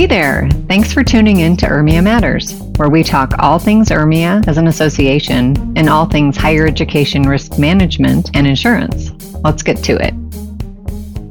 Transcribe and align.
Hey 0.00 0.06
there! 0.06 0.48
Thanks 0.66 0.94
for 0.94 1.04
tuning 1.04 1.40
in 1.40 1.58
to 1.58 1.66
URMIA 1.66 2.02
Matters, 2.02 2.54
where 2.78 2.88
we 2.88 3.04
talk 3.04 3.34
all 3.38 3.58
things 3.58 3.90
URMIA 3.90 4.48
as 4.48 4.56
an 4.56 4.66
association 4.66 5.74
and 5.76 5.90
all 5.90 6.06
things 6.06 6.38
higher 6.38 6.66
education 6.66 7.24
risk 7.24 7.58
management 7.58 8.30
and 8.32 8.46
insurance. 8.46 9.10
Let's 9.44 9.62
get 9.62 9.76
to 9.84 10.02
it. 10.02 10.14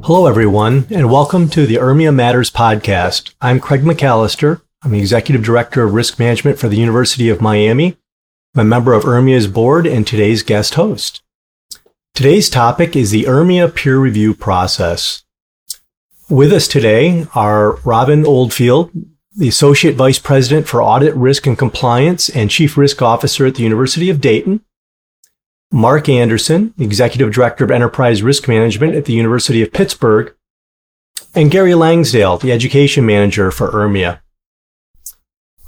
Hello, 0.04 0.28
everyone, 0.28 0.86
and 0.88 1.10
welcome 1.10 1.48
to 1.48 1.66
the 1.66 1.78
URMIA 1.78 2.14
Matters 2.14 2.48
podcast. 2.48 3.34
I'm 3.40 3.58
Craig 3.58 3.80
McAllister. 3.80 4.60
I'm 4.84 4.92
the 4.92 5.00
Executive 5.00 5.42
Director 5.42 5.82
of 5.82 5.92
Risk 5.92 6.20
Management 6.20 6.60
for 6.60 6.68
the 6.68 6.78
University 6.78 7.28
of 7.28 7.40
Miami. 7.40 7.96
I'm 8.54 8.60
a 8.60 8.64
member 8.64 8.92
of 8.92 9.02
URMIA's 9.02 9.48
board 9.48 9.84
and 9.84 10.06
today's 10.06 10.44
guest 10.44 10.74
host. 10.74 11.22
Today's 12.14 12.48
topic 12.48 12.94
is 12.94 13.10
the 13.10 13.24
URMIA 13.24 13.74
peer 13.74 13.98
review 13.98 14.32
process. 14.32 15.24
With 16.30 16.52
us 16.52 16.68
today 16.68 17.26
are 17.34 17.80
Robin 17.84 18.24
Oldfield, 18.24 18.92
the 19.36 19.48
Associate 19.48 19.96
Vice 19.96 20.20
President 20.20 20.68
for 20.68 20.80
Audit, 20.80 21.12
Risk, 21.16 21.44
and 21.48 21.58
Compliance 21.58 22.28
and 22.28 22.48
Chief 22.48 22.76
Risk 22.76 23.02
Officer 23.02 23.46
at 23.46 23.56
the 23.56 23.64
University 23.64 24.08
of 24.10 24.20
Dayton, 24.20 24.64
Mark 25.72 26.08
Anderson, 26.08 26.72
Executive 26.78 27.32
Director 27.34 27.64
of 27.64 27.72
Enterprise 27.72 28.22
Risk 28.22 28.46
Management 28.46 28.94
at 28.94 29.06
the 29.06 29.12
University 29.12 29.60
of 29.60 29.72
Pittsburgh, 29.72 30.32
and 31.34 31.50
Gary 31.50 31.74
Langsdale, 31.74 32.38
the 32.38 32.52
Education 32.52 33.04
Manager 33.04 33.50
for 33.50 33.72
URMIA. 33.72 34.20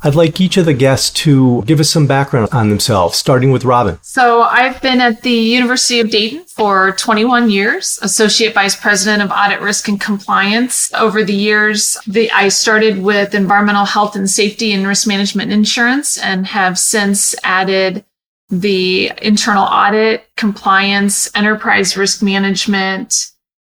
I'd 0.05 0.17
like 0.17 0.41
each 0.41 0.57
of 0.57 0.65
the 0.65 0.75
guests 0.75 1.11
to 1.23 1.63
give 1.63 1.79
us 1.79 1.89
some 1.89 2.09
background 2.09 2.49
on 2.51 2.71
themselves, 2.71 3.17
starting 3.17 3.53
with 3.53 3.65
Robin. 3.65 3.99
So, 4.03 4.43
I've 4.43 4.83
been 4.83 5.01
at 5.01 5.23
the 5.23 5.31
University 5.31 6.01
of 6.01 6.11
Dayton 6.11 6.45
for 6.45 6.93
21 6.93 7.51
years, 7.51 8.01
Associate 8.03 8.53
Vice 8.53 8.75
President 8.75 9.23
of 9.23 9.31
Audit 9.31 9.61
Risk 9.61 9.87
and 9.87 10.01
Compliance. 10.01 10.93
Over 10.95 11.23
the 11.23 11.35
years, 11.35 11.97
the, 12.07 12.31
I 12.33 12.49
started 12.49 13.01
with 13.01 13.35
environmental 13.35 13.85
health 13.85 14.17
and 14.17 14.29
safety 14.29 14.73
and 14.73 14.87
risk 14.87 15.07
management 15.07 15.53
insurance 15.53 16.19
and 16.19 16.47
have 16.47 16.81
since 16.81 17.35
added 17.45 18.05
the 18.51 19.13
internal 19.23 19.65
audit, 19.65 20.27
compliance, 20.37 21.31
enterprise 21.37 21.97
risk 21.97 22.23
management, 22.23 23.31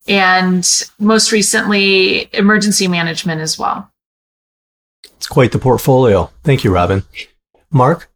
and 0.07 0.89
most 0.99 1.31
recently, 1.31 2.29
emergency 2.33 2.87
management 2.87 3.41
as 3.41 3.57
well. 3.57 3.91
It's 5.03 5.27
quite 5.27 5.51
the 5.51 5.59
portfolio. 5.59 6.31
Thank 6.43 6.63
you, 6.63 6.73
Robin. 6.73 7.03
Mark? 7.71 8.09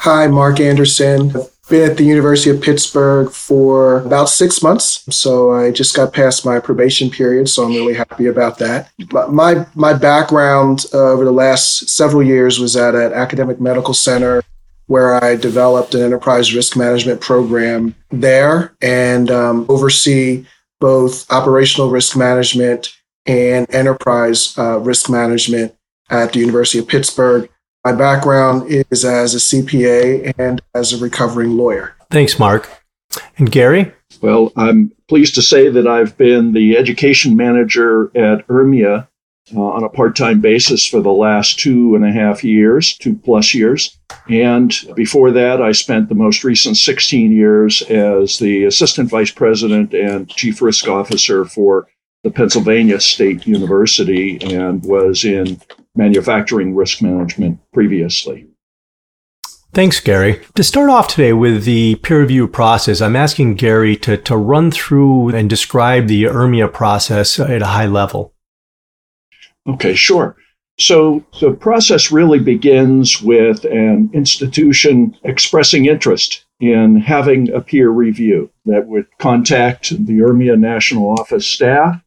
Hi, 0.00 0.26
Mark 0.26 0.60
Anderson. 0.60 1.34
I've 1.34 1.50
been 1.68 1.90
at 1.90 1.96
the 1.96 2.04
University 2.04 2.50
of 2.50 2.62
Pittsburgh 2.62 3.30
for 3.30 4.00
about 4.00 4.28
six 4.28 4.62
months. 4.62 5.04
So 5.14 5.52
I 5.52 5.70
just 5.70 5.94
got 5.94 6.12
past 6.12 6.46
my 6.46 6.60
probation 6.60 7.10
period. 7.10 7.48
So 7.48 7.64
I'm 7.64 7.72
really 7.72 7.94
happy 7.94 8.26
about 8.26 8.58
that. 8.58 8.90
My, 9.12 9.66
my 9.74 9.92
background 9.92 10.86
uh, 10.94 10.98
over 10.98 11.24
the 11.24 11.32
last 11.32 11.88
several 11.88 12.22
years 12.22 12.58
was 12.58 12.76
at 12.76 12.94
an 12.94 13.12
academic 13.12 13.60
medical 13.60 13.92
center 13.92 14.42
where 14.86 15.22
I 15.22 15.36
developed 15.36 15.94
an 15.94 16.02
enterprise 16.02 16.54
risk 16.54 16.76
management 16.76 17.20
program 17.20 17.94
there 18.10 18.74
and 18.80 19.30
um, 19.30 19.66
oversee 19.68 20.46
both 20.80 21.30
operational 21.30 21.90
risk 21.90 22.16
management 22.16 22.94
and 23.28 23.72
enterprise 23.72 24.56
uh, 24.58 24.78
risk 24.80 25.08
management 25.08 25.74
at 26.10 26.32
the 26.32 26.40
University 26.40 26.78
of 26.78 26.88
Pittsburgh. 26.88 27.48
My 27.84 27.92
background 27.92 28.70
is 28.70 29.04
as 29.04 29.34
a 29.34 29.38
CPA 29.38 30.34
and 30.38 30.60
as 30.74 30.92
a 30.92 30.98
recovering 30.98 31.56
lawyer. 31.56 31.94
Thanks, 32.10 32.38
Mark. 32.38 32.68
And 33.36 33.50
Gary? 33.50 33.92
Well, 34.20 34.52
I'm 34.56 34.92
pleased 35.08 35.34
to 35.36 35.42
say 35.42 35.68
that 35.68 35.86
I've 35.86 36.16
been 36.16 36.52
the 36.52 36.76
education 36.76 37.36
manager 37.36 38.06
at 38.16 38.46
URMIA 38.48 39.06
uh, 39.54 39.60
on 39.60 39.84
a 39.84 39.88
part 39.88 40.16
time 40.16 40.40
basis 40.40 40.86
for 40.86 41.00
the 41.00 41.12
last 41.12 41.58
two 41.58 41.94
and 41.94 42.04
a 42.04 42.10
half 42.10 42.42
years, 42.42 42.96
two 42.96 43.14
plus 43.14 43.54
years. 43.54 43.96
And 44.28 44.74
before 44.94 45.30
that, 45.32 45.62
I 45.62 45.72
spent 45.72 46.08
the 46.08 46.14
most 46.14 46.44
recent 46.44 46.76
16 46.76 47.32
years 47.32 47.82
as 47.82 48.38
the 48.38 48.64
assistant 48.64 49.08
vice 49.08 49.30
president 49.30 49.94
and 49.94 50.28
chief 50.28 50.60
risk 50.60 50.88
officer 50.88 51.44
for 51.44 51.86
the 52.24 52.30
Pennsylvania 52.30 53.00
State 53.00 53.46
University 53.46 54.38
and 54.42 54.82
was 54.84 55.24
in 55.24 55.60
manufacturing 55.94 56.74
risk 56.74 57.02
management 57.02 57.60
previously. 57.72 58.46
Thanks, 59.72 60.00
Gary. 60.00 60.40
To 60.54 60.64
start 60.64 60.88
off 60.88 61.08
today 61.08 61.32
with 61.32 61.64
the 61.64 61.96
peer 61.96 62.20
review 62.20 62.48
process, 62.48 63.00
I'm 63.00 63.16
asking 63.16 63.56
Gary 63.56 63.96
to, 63.98 64.16
to 64.16 64.36
run 64.36 64.70
through 64.70 65.34
and 65.34 65.48
describe 65.48 66.06
the 66.06 66.24
URMIA 66.24 66.72
process 66.72 67.38
at 67.38 67.62
a 67.62 67.66
high 67.66 67.86
level. 67.86 68.32
Okay, 69.66 69.94
sure. 69.94 70.36
So 70.78 71.24
the 71.40 71.52
process 71.52 72.10
really 72.10 72.38
begins 72.38 73.20
with 73.20 73.64
an 73.64 74.10
institution 74.14 75.16
expressing 75.24 75.86
interest 75.86 76.44
in 76.60 76.96
having 76.96 77.50
a 77.52 77.60
peer 77.60 77.90
review 77.90 78.50
that 78.64 78.86
would 78.86 79.06
contact 79.18 79.90
the 79.90 80.18
URMIA 80.18 80.58
National 80.58 81.10
Office 81.10 81.46
staff 81.46 82.00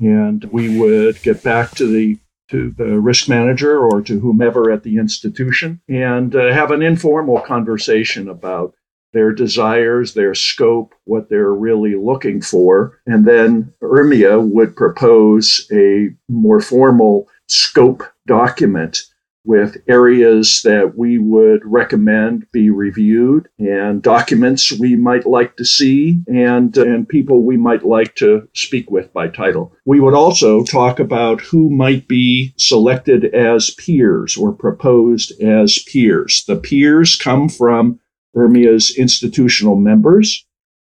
and 0.00 0.44
we 0.44 0.78
would 0.78 1.20
get 1.22 1.42
back 1.42 1.72
to 1.72 1.86
the 1.86 2.18
to 2.50 2.70
the 2.76 3.00
risk 3.00 3.28
manager 3.28 3.78
or 3.78 4.02
to 4.02 4.20
whomever 4.20 4.70
at 4.70 4.82
the 4.82 4.98
institution 4.98 5.80
and 5.88 6.36
uh, 6.36 6.52
have 6.52 6.70
an 6.70 6.82
informal 6.82 7.40
conversation 7.40 8.28
about 8.28 8.74
their 9.12 9.32
desires, 9.32 10.14
their 10.14 10.34
scope, 10.34 10.94
what 11.04 11.28
they're 11.28 11.52
really 11.52 11.94
looking 11.94 12.40
for. 12.40 12.98
And 13.06 13.26
then 13.26 13.72
URMIA 13.82 14.40
would 14.40 14.76
propose 14.76 15.66
a 15.72 16.10
more 16.28 16.60
formal 16.60 17.28
scope 17.48 18.02
document 18.26 19.02
with 19.44 19.76
areas 19.88 20.62
that 20.62 20.96
we 20.96 21.18
would 21.18 21.60
recommend 21.64 22.46
be 22.52 22.70
reviewed 22.70 23.48
and 23.58 24.02
documents 24.02 24.70
we 24.78 24.94
might 24.94 25.26
like 25.26 25.56
to 25.56 25.64
see 25.64 26.22
and, 26.28 26.78
uh, 26.78 26.82
and 26.82 27.08
people 27.08 27.42
we 27.42 27.56
might 27.56 27.84
like 27.84 28.14
to 28.14 28.48
speak 28.54 28.90
with 28.90 29.12
by 29.12 29.28
title. 29.28 29.74
We 29.84 30.00
would 30.00 30.14
also 30.14 30.62
talk 30.62 31.00
about 31.00 31.40
who 31.40 31.70
might 31.70 32.06
be 32.06 32.54
selected 32.56 33.24
as 33.34 33.70
peers 33.70 34.36
or 34.36 34.52
proposed 34.52 35.40
as 35.40 35.78
peers. 35.90 36.44
The 36.46 36.56
peers 36.56 37.16
come 37.16 37.48
from 37.48 37.98
URMIA's 38.36 38.96
institutional 38.96 39.76
members. 39.76 40.46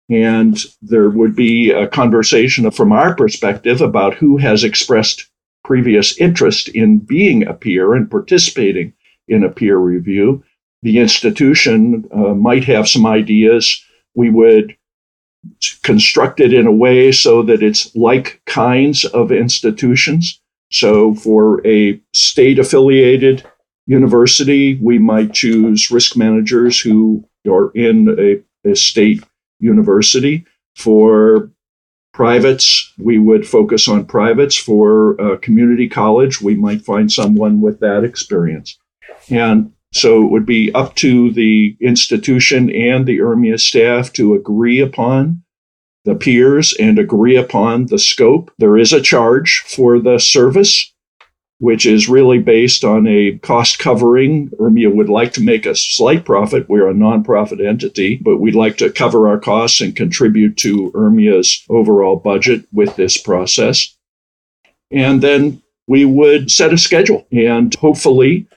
And 0.07 0.63
there 0.83 1.09
would 1.09 1.35
be 1.35 1.71
a 1.71 1.87
conversation 1.87 2.69
from 2.69 2.91
our 2.91 3.15
perspective 3.15 3.81
about 3.81 4.13
who 4.13 4.37
has 4.37 4.63
expressed 4.63 5.31
previous 5.65 6.17
interest 6.19 6.69
in 6.69 6.99
being 6.99 7.45
a 7.47 7.53
peer 7.53 7.93
and 7.95 8.09
participating 8.09 8.93
in 9.27 9.43
a 9.43 9.49
peer 9.49 9.77
review, 9.77 10.43
the 10.83 10.99
institution 10.99 12.07
uh, 12.13 12.35
might 12.35 12.63
have 12.63 12.87
some 12.87 13.05
ideas. 13.05 13.83
We 14.13 14.29
would 14.29 14.77
construct 15.83 16.39
it 16.39 16.53
in 16.53 16.67
a 16.67 16.71
way 16.71 17.11
so 17.11 17.41
that 17.43 17.63
it's 17.63 17.95
like 17.95 18.41
kinds 18.45 19.05
of 19.05 19.31
institutions. 19.31 20.39
So 20.71 21.15
for 21.15 21.65
a 21.65 21.99
state 22.13 22.59
affiliated 22.59 23.43
university, 23.87 24.79
we 24.81 24.99
might 24.99 25.33
choose 25.33 25.91
risk 25.91 26.15
managers 26.15 26.79
who 26.79 27.23
are 27.47 27.71
in 27.71 28.15
a, 28.19 28.69
a 28.69 28.75
state 28.75 29.23
university. 29.59 30.45
For 30.75 31.49
privates, 32.15 32.93
we 32.97 33.19
would 33.19 33.45
focus 33.45 33.89
on 33.89 34.05
privates. 34.05 34.55
For 34.55 35.15
a 35.15 35.37
community 35.37 35.89
college, 35.89 36.41
we 36.41 36.55
might 36.55 36.81
find 36.81 37.11
someone 37.11 37.59
with 37.59 37.81
that 37.81 38.05
experience. 38.05 38.79
And 39.29 39.73
so 39.93 40.23
it 40.23 40.31
would 40.31 40.45
be 40.45 40.73
up 40.73 40.95
to 40.95 41.31
the 41.33 41.75
institution 41.81 42.69
and 42.73 43.05
the 43.05 43.17
URMIA 43.19 43.59
staff 43.59 44.13
to 44.13 44.33
agree 44.33 44.79
upon 44.79 45.43
the 46.05 46.15
peers 46.15 46.73
and 46.79 46.97
agree 46.97 47.35
upon 47.35 47.87
the 47.87 47.99
scope. 47.99 48.49
There 48.59 48.77
is 48.77 48.93
a 48.93 49.01
charge 49.01 49.65
for 49.67 49.99
the 49.99 50.17
service 50.17 50.93
which 51.65 51.87
is 51.87 52.07
really 52.07 52.37
based 52.37 52.83
on 52.83 53.07
a 53.07 53.39
cost 53.39 53.79
covering. 53.79 54.49
URMIA 54.59 54.93
would 54.93 55.09
like 55.09 55.33
to 55.33 55.41
make 55.41 55.65
a 55.65 55.75
slight 55.75 56.23
profit. 56.23 56.69
We're 56.69 56.87
a 56.87 56.93
nonprofit 56.93 57.59
entity, 57.59 58.17
but 58.17 58.37
we'd 58.37 58.53
like 58.53 58.77
to 58.77 58.91
cover 58.91 59.27
our 59.27 59.39
costs 59.39 59.81
and 59.81 59.95
contribute 59.95 60.57
to 60.57 60.91
URMIA's 60.91 61.65
overall 61.67 62.17
budget 62.17 62.67
with 62.71 62.95
this 62.97 63.17
process. 63.17 63.97
And 64.91 65.23
then 65.23 65.63
we 65.87 66.05
would 66.05 66.51
set 66.51 66.71
a 66.71 66.77
schedule 66.77 67.25
and 67.31 67.73
hopefully 67.73 68.47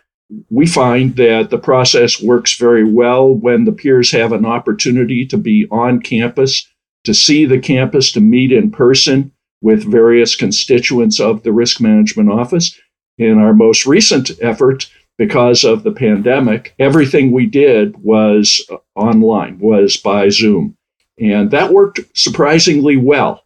we 0.51 0.67
find 0.67 1.17
that 1.17 1.49
the 1.49 1.57
process 1.57 2.23
works 2.23 2.59
very 2.59 2.85
well 2.85 3.35
when 3.35 3.65
the 3.65 3.73
peers 3.73 4.11
have 4.11 4.33
an 4.33 4.45
opportunity 4.45 5.25
to 5.25 5.39
be 5.39 5.67
on 5.71 6.03
campus, 6.03 6.71
to 7.05 7.15
see 7.15 7.47
the 7.47 7.59
campus, 7.59 8.13
to 8.13 8.21
meet 8.21 8.53
in 8.53 8.71
person 8.71 9.33
with 9.63 9.91
various 9.91 10.37
constituents 10.37 11.19
of 11.19 11.43
the 11.43 11.53
risk 11.53 11.81
management 11.81 12.31
office 12.31 12.79
in 13.19 13.38
our 13.38 13.53
most 13.53 13.87
recent 13.87 14.31
effort, 14.41 14.91
because 15.19 15.65
of 15.65 15.82
the 15.82 15.93
pandemic, 15.93 16.75
everything 16.79 17.32
we 17.32 17.44
did 17.47 18.03
was 18.03 18.65
uh, 18.70 18.76
online, 18.94 19.59
was 19.59 19.97
by 19.97 20.29
Zoom. 20.29 20.76
And 21.20 21.50
that 21.50 21.73
worked 21.73 22.00
surprisingly 22.15 22.97
well. 22.97 23.44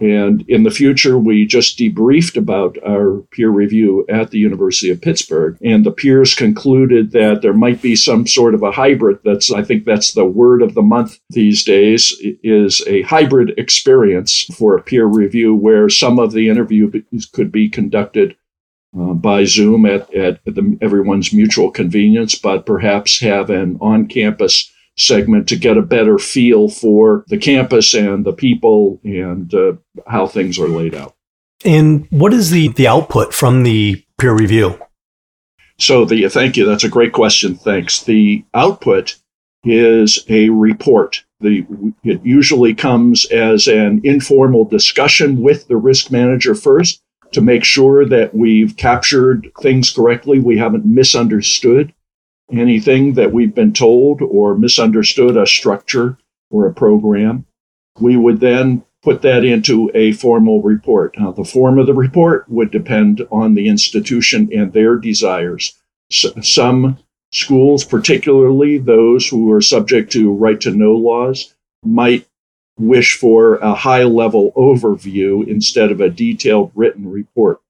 And 0.00 0.44
in 0.48 0.62
the 0.62 0.70
future, 0.70 1.18
we 1.18 1.46
just 1.46 1.78
debriefed 1.78 2.36
about 2.36 2.76
our 2.86 3.22
peer 3.30 3.48
review 3.48 4.04
at 4.08 4.30
the 4.30 4.38
University 4.38 4.90
of 4.90 5.00
Pittsburgh. 5.00 5.56
And 5.64 5.84
the 5.84 5.90
peers 5.90 6.34
concluded 6.34 7.12
that 7.12 7.40
there 7.42 7.54
might 7.54 7.82
be 7.82 7.96
some 7.96 8.26
sort 8.26 8.54
of 8.54 8.62
a 8.62 8.70
hybrid. 8.70 9.18
That's, 9.24 9.50
I 9.50 9.62
think 9.64 9.84
that's 9.84 10.12
the 10.12 10.26
word 10.26 10.62
of 10.62 10.74
the 10.74 10.82
month 10.82 11.18
these 11.30 11.64
days 11.64 12.14
is 12.44 12.82
a 12.86 13.02
hybrid 13.02 13.58
experience 13.58 14.44
for 14.56 14.76
a 14.76 14.82
peer 14.82 15.06
review 15.06 15.54
where 15.54 15.88
some 15.88 16.18
of 16.18 16.32
the 16.32 16.48
interview 16.48 16.92
could 17.32 17.50
be 17.50 17.68
conducted 17.68 18.36
uh, 18.98 19.14
by 19.14 19.44
Zoom 19.44 19.86
at, 19.86 20.12
at 20.14 20.44
the, 20.44 20.78
everyone's 20.80 21.32
mutual 21.32 21.70
convenience, 21.70 22.34
but 22.34 22.66
perhaps 22.66 23.20
have 23.20 23.50
an 23.50 23.78
on 23.80 24.06
campus 24.06 24.72
segment 24.96 25.48
to 25.48 25.56
get 25.56 25.76
a 25.76 25.82
better 25.82 26.18
feel 26.18 26.68
for 26.68 27.24
the 27.28 27.38
campus 27.38 27.94
and 27.94 28.24
the 28.24 28.32
people 28.32 29.00
and 29.04 29.54
uh, 29.54 29.74
how 30.06 30.26
things 30.26 30.58
are 30.58 30.68
laid 30.68 30.94
out. 30.94 31.14
And 31.64 32.06
what 32.10 32.32
is 32.32 32.50
the, 32.50 32.68
the 32.68 32.88
output 32.88 33.32
from 33.32 33.62
the 33.62 34.04
peer 34.18 34.34
review? 34.34 34.80
So 35.78 36.04
the 36.04 36.28
thank 36.28 36.56
you. 36.56 36.66
That's 36.66 36.84
a 36.84 36.88
great 36.88 37.12
question. 37.12 37.54
Thanks. 37.54 38.02
The 38.02 38.44
output 38.54 39.16
is 39.64 40.24
a 40.28 40.48
report. 40.48 41.24
The, 41.40 41.64
it 42.02 42.24
usually 42.24 42.74
comes 42.74 43.26
as 43.26 43.68
an 43.68 44.00
informal 44.02 44.64
discussion 44.64 45.40
with 45.40 45.68
the 45.68 45.76
risk 45.76 46.10
manager 46.10 46.56
first 46.56 47.00
to 47.32 47.40
make 47.40 47.64
sure 47.64 48.04
that 48.06 48.34
we've 48.34 48.76
captured 48.76 49.50
things 49.60 49.90
correctly. 49.90 50.38
We 50.38 50.58
haven't 50.58 50.86
misunderstood 50.86 51.92
anything 52.50 53.14
that 53.14 53.32
we've 53.32 53.54
been 53.54 53.72
told 53.72 54.22
or 54.22 54.56
misunderstood 54.56 55.36
a 55.36 55.46
structure 55.46 56.18
or 56.50 56.66
a 56.66 56.72
program. 56.72 57.44
We 58.00 58.16
would 58.16 58.40
then 58.40 58.84
put 59.02 59.22
that 59.22 59.44
into 59.44 59.90
a 59.94 60.12
formal 60.12 60.62
report. 60.62 61.18
Now, 61.18 61.32
the 61.32 61.44
form 61.44 61.78
of 61.78 61.86
the 61.86 61.94
report 61.94 62.48
would 62.48 62.70
depend 62.70 63.26
on 63.30 63.54
the 63.54 63.68
institution 63.68 64.48
and 64.52 64.72
their 64.72 64.96
desires. 64.96 65.74
some 66.10 66.98
schools, 67.32 67.84
particularly 67.84 68.78
those 68.78 69.28
who 69.28 69.52
are 69.52 69.60
subject 69.60 70.10
to 70.12 70.32
right 70.32 70.60
to 70.62 70.70
know 70.70 70.92
laws, 70.94 71.54
might 71.84 72.26
wish 72.78 73.16
for 73.16 73.56
a 73.56 73.74
high 73.74 74.04
level 74.04 74.52
overview 74.52 75.46
instead 75.46 75.90
of 75.90 76.00
a 76.00 76.10
detailed 76.10 76.70
written 76.74 77.10
report. 77.10 77.60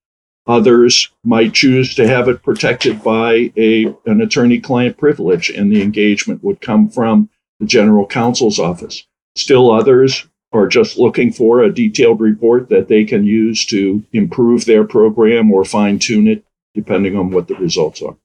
Others 0.46 1.10
might 1.24 1.52
choose 1.52 1.94
to 1.94 2.08
have 2.08 2.28
it 2.28 2.42
protected 2.42 3.02
by 3.02 3.52
a, 3.56 3.94
an 4.06 4.22
attorney 4.22 4.58
client 4.58 4.96
privilege, 4.96 5.50
and 5.50 5.70
the 5.70 5.82
engagement 5.82 6.42
would 6.42 6.60
come 6.60 6.88
from 6.88 7.28
the 7.60 7.66
general 7.66 8.06
counsel's 8.06 8.58
office. 8.58 9.06
Still, 9.36 9.70
others 9.70 10.26
are 10.52 10.66
just 10.66 10.98
looking 10.98 11.32
for 11.32 11.62
a 11.62 11.72
detailed 11.72 12.20
report 12.20 12.70
that 12.70 12.88
they 12.88 13.04
can 13.04 13.26
use 13.26 13.66
to 13.66 14.02
improve 14.12 14.64
their 14.64 14.84
program 14.84 15.52
or 15.52 15.64
fine 15.64 15.98
tune 15.98 16.26
it, 16.26 16.44
depending 16.74 17.14
on 17.14 17.30
what 17.30 17.48
the 17.48 17.54
results 17.56 18.00
are. 18.00 18.16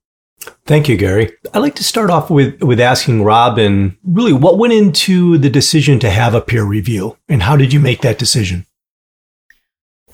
Thank 0.66 0.88
you, 0.88 0.98
Gary. 0.98 1.32
I'd 1.54 1.60
like 1.60 1.76
to 1.76 1.84
start 1.84 2.10
off 2.10 2.30
with, 2.30 2.62
with 2.64 2.80
asking 2.80 3.24
Robin, 3.24 3.98
really, 4.04 4.34
what 4.34 4.58
went 4.58 4.74
into 4.74 5.38
the 5.38 5.50
decision 5.50 6.00
to 6.00 6.10
have 6.10 6.34
a 6.34 6.42
peer 6.42 6.64
review 6.64 7.18
and 7.28 7.44
how 7.44 7.58
did 7.58 7.74
you 7.74 7.80
make 7.80 8.02
that 8.02 8.18
decision? 8.18 8.66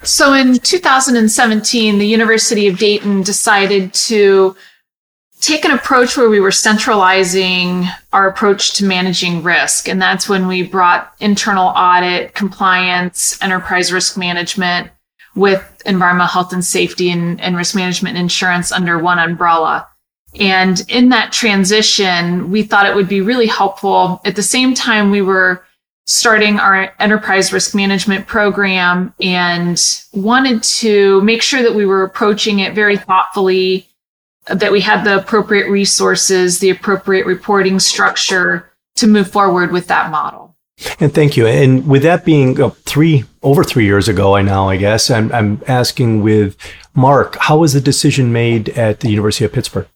So 0.03 0.33
in 0.33 0.55
2017, 0.59 1.97
the 1.97 2.07
University 2.07 2.67
of 2.67 2.77
Dayton 2.77 3.21
decided 3.21 3.93
to 3.93 4.55
take 5.41 5.65
an 5.65 5.71
approach 5.71 6.17
where 6.17 6.29
we 6.29 6.39
were 6.39 6.51
centralizing 6.51 7.85
our 8.11 8.27
approach 8.27 8.73
to 8.75 8.85
managing 8.85 9.43
risk. 9.43 9.87
And 9.87 10.01
that's 10.01 10.27
when 10.27 10.47
we 10.47 10.63
brought 10.63 11.13
internal 11.19 11.67
audit, 11.67 12.33
compliance, 12.33 13.41
enterprise 13.41 13.91
risk 13.91 14.17
management 14.17 14.89
with 15.35 15.81
environmental 15.85 16.27
health 16.27 16.53
and 16.53 16.63
safety 16.63 17.09
and, 17.09 17.39
and 17.39 17.55
risk 17.55 17.75
management 17.75 18.17
and 18.17 18.23
insurance 18.23 18.71
under 18.71 18.97
one 18.97 19.19
umbrella. 19.19 19.87
And 20.35 20.83
in 20.89 21.09
that 21.09 21.31
transition, 21.31 22.51
we 22.51 22.63
thought 22.63 22.85
it 22.85 22.95
would 22.95 23.09
be 23.09 23.21
really 23.21 23.47
helpful. 23.47 24.21
At 24.25 24.35
the 24.35 24.43
same 24.43 24.73
time, 24.73 25.09
we 25.09 25.21
were 25.21 25.65
starting 26.05 26.59
our 26.59 26.93
enterprise 26.99 27.53
risk 27.53 27.75
management 27.75 28.25
program 28.27 29.13
and 29.21 29.79
wanted 30.13 30.63
to 30.63 31.21
make 31.21 31.41
sure 31.41 31.61
that 31.61 31.75
we 31.75 31.85
were 31.85 32.03
approaching 32.03 32.59
it 32.59 32.73
very 32.73 32.97
thoughtfully, 32.97 33.87
that 34.47 34.71
we 34.71 34.81
had 34.81 35.03
the 35.03 35.17
appropriate 35.17 35.69
resources, 35.69 36.59
the 36.59 36.69
appropriate 36.71 37.25
reporting 37.25 37.79
structure 37.79 38.71
to 38.95 39.07
move 39.07 39.29
forward 39.29 39.71
with 39.71 39.87
that 39.87 40.09
model. 40.09 40.55
And 40.99 41.13
thank 41.13 41.37
you. 41.37 41.45
And 41.45 41.87
with 41.87 42.03
that 42.03 42.25
being 42.25 42.59
uh, 42.59 42.69
three 42.85 43.25
over 43.43 43.63
three 43.63 43.85
years 43.85 44.07
ago, 44.07 44.35
I 44.35 44.41
now 44.41 44.69
I 44.69 44.77
guess 44.77 45.11
I'm, 45.11 45.31
I'm 45.31 45.61
asking 45.67 46.23
with 46.23 46.57
Mark, 46.95 47.35
how 47.39 47.57
was 47.57 47.73
the 47.73 47.81
decision 47.81 48.33
made 48.33 48.69
at 48.69 49.01
the 49.01 49.09
University 49.09 49.45
of 49.45 49.53
Pittsburgh? 49.53 49.87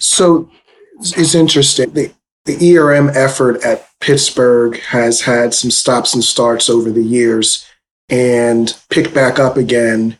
So 0.00 0.50
it's 0.98 1.34
interesting. 1.34 1.92
The, 1.92 2.12
the 2.46 2.76
ERM 2.76 3.10
effort 3.10 3.62
at 3.64 3.88
Pittsburgh 4.00 4.80
has 4.80 5.20
had 5.20 5.54
some 5.54 5.70
stops 5.70 6.14
and 6.14 6.24
starts 6.24 6.68
over 6.68 6.90
the 6.90 7.02
years 7.02 7.66
and 8.08 8.76
picked 8.88 9.14
back 9.14 9.38
up 9.38 9.56
again 9.56 10.18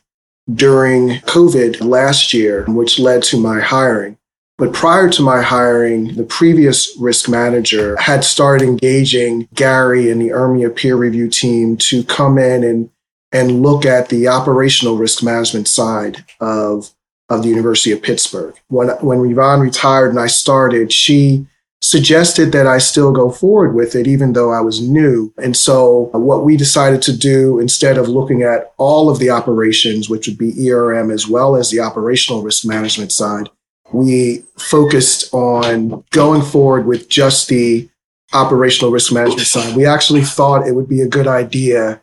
during 0.52 1.08
COVID 1.20 1.80
last 1.80 2.32
year, 2.32 2.64
which 2.68 2.98
led 2.98 3.22
to 3.24 3.40
my 3.40 3.60
hiring. 3.60 4.16
But 4.58 4.74
prior 4.74 5.08
to 5.10 5.22
my 5.22 5.40
hiring, 5.40 6.16
the 6.16 6.24
previous 6.24 6.94
risk 6.98 7.30
manager 7.30 7.96
had 7.96 8.24
started 8.24 8.68
engaging 8.68 9.48
Gary 9.54 10.10
and 10.10 10.20
the 10.20 10.28
URMIA 10.28 10.76
peer 10.76 10.96
review 10.96 11.28
team 11.28 11.78
to 11.78 12.04
come 12.04 12.36
in 12.36 12.62
and, 12.62 12.90
and 13.32 13.62
look 13.62 13.86
at 13.86 14.10
the 14.10 14.28
operational 14.28 14.98
risk 14.98 15.22
management 15.22 15.66
side 15.66 16.26
of 16.40 16.92
of 17.30 17.42
the 17.42 17.48
University 17.48 17.92
of 17.92 18.02
Pittsburgh. 18.02 18.54
When, 18.68 18.88
when 19.00 19.30
Yvonne 19.30 19.60
retired 19.60 20.10
and 20.10 20.20
I 20.20 20.26
started, 20.26 20.92
she 20.92 21.46
suggested 21.80 22.52
that 22.52 22.66
I 22.66 22.78
still 22.78 23.12
go 23.12 23.30
forward 23.30 23.74
with 23.74 23.94
it, 23.94 24.06
even 24.06 24.34
though 24.34 24.52
I 24.52 24.60
was 24.60 24.82
new. 24.82 25.32
And 25.38 25.56
so 25.56 26.10
what 26.12 26.44
we 26.44 26.56
decided 26.56 27.00
to 27.02 27.16
do 27.16 27.58
instead 27.58 27.96
of 27.96 28.08
looking 28.08 28.42
at 28.42 28.72
all 28.76 29.08
of 29.08 29.18
the 29.18 29.30
operations, 29.30 30.10
which 30.10 30.28
would 30.28 30.36
be 30.36 30.70
ERM 30.70 31.10
as 31.10 31.26
well 31.26 31.56
as 31.56 31.70
the 31.70 31.80
operational 31.80 32.42
risk 32.42 32.66
management 32.66 33.12
side, 33.12 33.48
we 33.92 34.44
focused 34.58 35.32
on 35.32 36.04
going 36.10 36.42
forward 36.42 36.86
with 36.86 37.08
just 37.08 37.48
the 37.48 37.88
operational 38.32 38.92
risk 38.92 39.12
management 39.12 39.46
side. 39.46 39.74
We 39.74 39.86
actually 39.86 40.22
thought 40.22 40.66
it 40.66 40.74
would 40.74 40.88
be 40.88 41.00
a 41.00 41.08
good 41.08 41.26
idea 41.26 42.02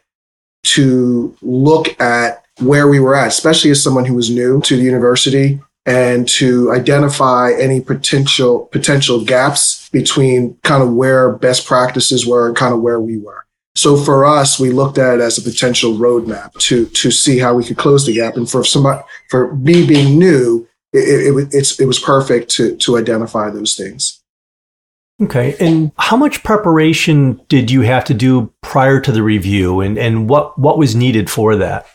to 0.64 1.36
look 1.42 2.00
at 2.02 2.44
where 2.60 2.88
we 2.88 3.00
were 3.00 3.16
at, 3.16 3.28
especially 3.28 3.72
as 3.72 3.82
someone 3.82 4.06
who 4.06 4.16
was 4.16 4.30
new 4.30 4.62
to 4.62 4.76
the 4.76 4.84
university 4.84 5.60
and 5.86 6.28
to 6.28 6.72
identify 6.72 7.54
any 7.54 7.80
potential 7.80 8.66
potential 8.72 9.24
gaps 9.24 9.90
between 9.90 10.58
kind 10.64 10.84
of 10.84 10.94
where 10.94 11.32
best 11.32 11.66
practices 11.66 12.26
were 12.26 12.48
and 12.48 12.58
kind 12.58 12.74
of 12.74 12.82
where 12.82 13.00
we 13.00 13.18
were. 13.18 13.46
So 13.76 13.96
for 13.96 14.26
us, 14.26 14.60
we 14.60 14.72
looked 14.72 14.98
at 14.98 15.16
it 15.16 15.22
as 15.22 15.38
a 15.38 15.42
potential 15.42 15.94
roadmap 15.94 16.54
to 16.54 16.88
to 16.88 17.12
see 17.12 17.38
how 17.40 17.54
we 17.54 17.64
could 17.64 17.78
close 17.78 18.06
the 18.06 18.14
gap. 18.14 18.36
And 18.36 18.50
for 18.50 18.64
somebody, 18.64 19.02
for 19.30 19.56
me 19.56 19.86
being 19.86 20.18
new, 20.18 20.68
it, 20.94 20.98
it, 21.38 21.54
it, 21.54 21.80
it 21.80 21.86
was 21.86 22.00
perfect 22.00 22.50
to 22.52 22.76
to 22.78 22.98
identify 22.98 23.50
those 23.50 23.76
things. 23.76 24.22
Okay. 25.22 25.56
And 25.60 25.92
how 25.98 26.16
much 26.16 26.44
preparation 26.44 27.42
did 27.50 27.72
you 27.72 27.82
have 27.82 28.06
to 28.06 28.14
do 28.14 28.54
prior 28.62 29.00
to 29.02 29.12
the 29.12 29.24
review 29.24 29.82
and, 29.82 29.98
and 29.98 30.30
what, 30.30 30.58
what 30.60 30.78
was 30.78 30.96
needed 30.96 31.28
for 31.30 31.56
that? 31.56 31.88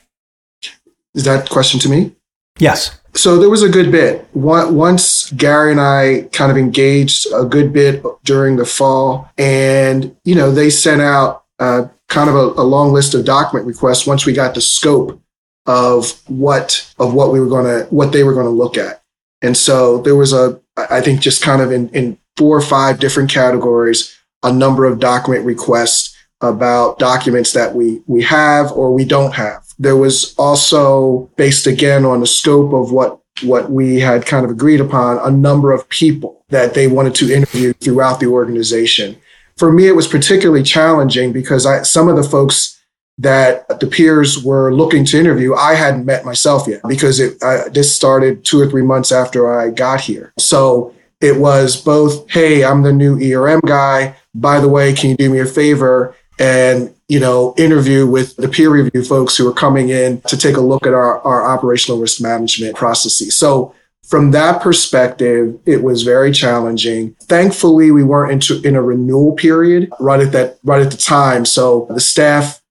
Is 1.14 1.24
that 1.24 1.48
question 1.50 1.78
to 1.80 1.88
me? 1.88 2.14
Yes. 2.58 2.98
So 3.14 3.38
there 3.38 3.50
was 3.50 3.62
a 3.62 3.68
good 3.68 3.92
bit. 3.92 4.26
Once 4.34 5.30
Gary 5.32 5.70
and 5.70 5.80
I 5.80 6.28
kind 6.32 6.50
of 6.50 6.56
engaged 6.56 7.26
a 7.34 7.44
good 7.44 7.72
bit 7.72 8.02
during 8.24 8.56
the 8.56 8.64
fall, 8.64 9.30
and 9.36 10.16
you 10.24 10.34
know 10.34 10.50
they 10.50 10.70
sent 10.70 11.02
out 11.02 11.44
uh, 11.58 11.88
kind 12.08 12.30
of 12.30 12.36
a, 12.36 12.60
a 12.60 12.64
long 12.64 12.92
list 12.92 13.14
of 13.14 13.24
document 13.24 13.66
requests 13.66 14.06
once 14.06 14.24
we 14.24 14.32
got 14.32 14.54
the 14.54 14.60
scope 14.60 15.20
of 15.66 16.20
what 16.28 16.90
of 16.98 17.14
what 17.14 17.32
we 17.32 17.40
were 17.40 17.48
going 17.48 17.66
to 17.66 17.86
what 17.94 18.12
they 18.12 18.24
were 18.24 18.34
going 18.34 18.46
to 18.46 18.50
look 18.50 18.78
at. 18.78 19.02
And 19.42 19.56
so 19.56 20.00
there 20.02 20.16
was 20.16 20.32
a 20.32 20.60
I 20.76 21.00
think 21.02 21.20
just 21.20 21.42
kind 21.42 21.60
of 21.60 21.70
in, 21.70 21.90
in 21.90 22.18
four 22.36 22.56
or 22.56 22.62
five 22.62 22.98
different 22.98 23.30
categories, 23.30 24.16
a 24.42 24.52
number 24.52 24.86
of 24.86 25.00
document 25.00 25.44
requests 25.44 26.16
about 26.40 26.98
documents 26.98 27.52
that 27.52 27.74
we 27.74 28.02
we 28.06 28.22
have 28.22 28.72
or 28.72 28.92
we 28.92 29.04
don't 29.04 29.34
have 29.34 29.61
there 29.82 29.96
was 29.96 30.34
also 30.38 31.28
based 31.36 31.66
again 31.66 32.04
on 32.04 32.20
the 32.20 32.26
scope 32.26 32.72
of 32.72 32.92
what 32.92 33.18
what 33.42 33.70
we 33.70 33.98
had 33.98 34.24
kind 34.24 34.44
of 34.44 34.50
agreed 34.50 34.80
upon 34.80 35.18
a 35.18 35.30
number 35.30 35.72
of 35.72 35.88
people 35.88 36.44
that 36.50 36.74
they 36.74 36.86
wanted 36.86 37.14
to 37.16 37.32
interview 37.32 37.72
throughout 37.72 38.20
the 38.20 38.26
organization. 38.26 39.16
For 39.56 39.72
me, 39.72 39.88
it 39.88 39.96
was 39.96 40.06
particularly 40.06 40.62
challenging 40.62 41.32
because 41.32 41.66
I, 41.66 41.82
some 41.82 42.08
of 42.08 42.16
the 42.16 42.22
folks 42.22 42.80
that 43.18 43.80
the 43.80 43.86
peers 43.86 44.44
were 44.44 44.72
looking 44.72 45.04
to 45.06 45.18
interview, 45.18 45.54
I 45.54 45.74
hadn't 45.74 46.04
met 46.04 46.24
myself 46.24 46.68
yet 46.68 46.82
because 46.86 47.18
it, 47.18 47.42
I, 47.42 47.68
this 47.68 47.94
started 47.94 48.44
two 48.44 48.60
or 48.60 48.68
three 48.68 48.82
months 48.82 49.10
after 49.10 49.52
I 49.52 49.70
got 49.70 50.00
here. 50.00 50.32
So 50.38 50.94
it 51.20 51.36
was 51.38 51.80
both, 51.80 52.30
hey, 52.30 52.64
I'm 52.64 52.82
the 52.82 52.92
new 52.92 53.18
ERM 53.20 53.60
guy. 53.66 54.14
By 54.34 54.60
the 54.60 54.68
way, 54.68 54.92
can 54.92 55.10
you 55.10 55.16
do 55.16 55.30
me 55.30 55.40
a 55.40 55.46
favor? 55.46 56.14
And 56.38 56.94
you 57.12 57.20
know, 57.20 57.52
interview 57.58 58.06
with 58.06 58.34
the 58.36 58.48
peer 58.48 58.70
review 58.70 59.04
folks 59.04 59.36
who 59.36 59.46
are 59.46 59.52
coming 59.52 59.90
in 59.90 60.22
to 60.22 60.34
take 60.34 60.56
a 60.56 60.62
look 60.62 60.86
at 60.86 60.94
our, 60.94 61.20
our 61.20 61.44
operational 61.44 62.00
risk 62.00 62.22
management 62.22 62.74
processes. 62.74 63.36
So 63.36 63.74
from 64.02 64.30
that 64.30 64.62
perspective, 64.62 65.60
it 65.66 65.82
was 65.82 66.04
very 66.04 66.32
challenging. 66.32 67.14
Thankfully, 67.24 67.90
we 67.90 68.02
weren't 68.02 68.32
into 68.32 68.66
in 68.66 68.76
a 68.76 68.82
renewal 68.82 69.34
period 69.34 69.90
right 70.00 70.20
at 70.20 70.32
that 70.32 70.58
right 70.64 70.80
at 70.80 70.90
the 70.90 70.96
time. 70.96 71.44
So 71.44 71.86
the 71.90 72.00
staff 72.00 72.62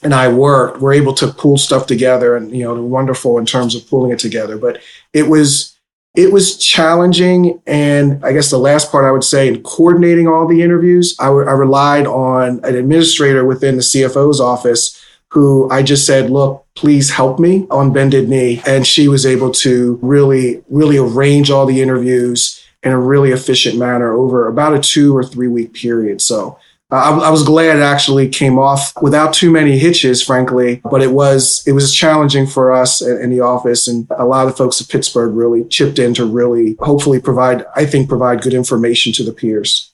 and 0.00 0.14
I 0.14 0.28
worked, 0.28 0.80
were 0.80 0.92
able 0.92 1.14
to 1.14 1.26
pull 1.26 1.58
stuff 1.58 1.88
together 1.88 2.36
and 2.36 2.56
you 2.56 2.62
know, 2.62 2.80
wonderful 2.80 3.36
in 3.36 3.46
terms 3.46 3.74
of 3.74 3.88
pulling 3.88 4.12
it 4.12 4.20
together. 4.20 4.56
But 4.56 4.80
it 5.12 5.24
was 5.24 5.75
it 6.16 6.32
was 6.32 6.56
challenging. 6.56 7.60
And 7.66 8.24
I 8.24 8.32
guess 8.32 8.50
the 8.50 8.58
last 8.58 8.90
part 8.90 9.04
I 9.04 9.10
would 9.10 9.22
say 9.22 9.48
in 9.48 9.62
coordinating 9.62 10.26
all 10.26 10.48
the 10.48 10.62
interviews, 10.62 11.14
I, 11.20 11.26
w- 11.26 11.46
I 11.46 11.52
relied 11.52 12.06
on 12.06 12.60
an 12.64 12.74
administrator 12.74 13.44
within 13.44 13.76
the 13.76 13.82
CFO's 13.82 14.40
office 14.40 15.00
who 15.28 15.70
I 15.70 15.82
just 15.82 16.06
said, 16.06 16.30
look, 16.30 16.66
please 16.74 17.10
help 17.10 17.38
me 17.38 17.66
on 17.70 17.92
bended 17.92 18.28
knee. 18.28 18.62
And 18.66 18.86
she 18.86 19.08
was 19.08 19.26
able 19.26 19.50
to 19.52 19.98
really, 20.00 20.64
really 20.70 20.96
arrange 20.96 21.50
all 21.50 21.66
the 21.66 21.82
interviews 21.82 22.62
in 22.82 22.92
a 22.92 22.98
really 22.98 23.32
efficient 23.32 23.76
manner 23.76 24.14
over 24.14 24.48
about 24.48 24.74
a 24.74 24.80
two 24.80 25.14
or 25.14 25.24
three 25.24 25.48
week 25.48 25.74
period. 25.74 26.22
So 26.22 26.58
I, 26.90 27.10
I, 27.10 27.30
was 27.30 27.42
glad 27.42 27.78
it 27.78 27.82
actually 27.82 28.28
came 28.28 28.60
off 28.60 28.92
without 29.02 29.32
too 29.32 29.50
many 29.50 29.76
hitches, 29.76 30.22
frankly. 30.22 30.80
But 30.88 31.02
it 31.02 31.10
was 31.10 31.64
it 31.66 31.72
was 31.72 31.92
challenging 31.92 32.46
for 32.46 32.70
us 32.72 33.02
in, 33.02 33.20
in 33.22 33.30
the 33.30 33.40
office, 33.40 33.88
and 33.88 34.06
a 34.16 34.24
lot 34.24 34.46
of 34.46 34.56
folks 34.56 34.80
at 34.80 34.88
Pittsburgh 34.88 35.34
really 35.34 35.64
chipped 35.64 35.98
in 35.98 36.14
to 36.14 36.24
really, 36.24 36.76
hopefully, 36.78 37.20
provide 37.20 37.64
I 37.74 37.86
think 37.86 38.08
provide 38.08 38.42
good 38.42 38.54
information 38.54 39.12
to 39.14 39.24
the 39.24 39.32
peers. 39.32 39.92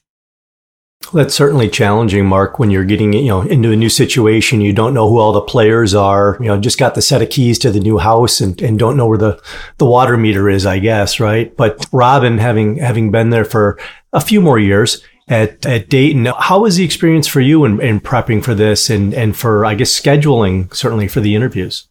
That's 1.11 1.35
certainly 1.35 1.69
challenging, 1.69 2.25
Mark, 2.25 2.59
when 2.59 2.71
you're 2.71 2.85
getting, 2.85 3.13
you 3.13 3.27
know, 3.27 3.41
into 3.41 3.71
a 3.71 3.75
new 3.75 3.89
situation. 3.89 4.61
You 4.61 4.73
don't 4.73 4.93
know 4.93 5.09
who 5.09 5.17
all 5.17 5.33
the 5.33 5.41
players 5.41 5.93
are, 5.93 6.37
you 6.39 6.47
know, 6.47 6.59
just 6.59 6.79
got 6.79 6.95
the 6.95 7.01
set 7.01 7.21
of 7.21 7.29
keys 7.29 7.59
to 7.59 7.71
the 7.71 7.79
new 7.79 7.97
house 7.97 8.39
and, 8.39 8.59
and 8.61 8.79
don't 8.79 8.95
know 8.95 9.05
where 9.05 9.17
the, 9.17 9.41
the 9.77 9.85
water 9.85 10.15
meter 10.17 10.49
is, 10.49 10.65
I 10.65 10.79
guess, 10.79 11.19
right? 11.19 11.55
But 11.57 11.85
Robin, 11.91 12.37
having, 12.37 12.77
having 12.77 13.11
been 13.11 13.31
there 13.31 13.45
for 13.45 13.77
a 14.13 14.21
few 14.21 14.39
more 14.39 14.57
years, 14.57 15.03
at, 15.27 15.65
at 15.65 15.89
Dayton. 15.89 16.25
How 16.25 16.59
was 16.61 16.75
the 16.75 16.83
experience 16.83 17.27
for 17.27 17.41
you 17.41 17.65
in, 17.65 17.81
in 17.81 17.99
prepping 17.99 18.43
for 18.43 18.53
this 18.53 18.89
and, 18.89 19.13
and 19.13 19.35
for, 19.35 19.65
I 19.65 19.75
guess, 19.75 19.97
scheduling 19.97 20.73
certainly 20.73 21.07
for 21.07 21.21
the 21.21 21.35
interviews? 21.35 21.87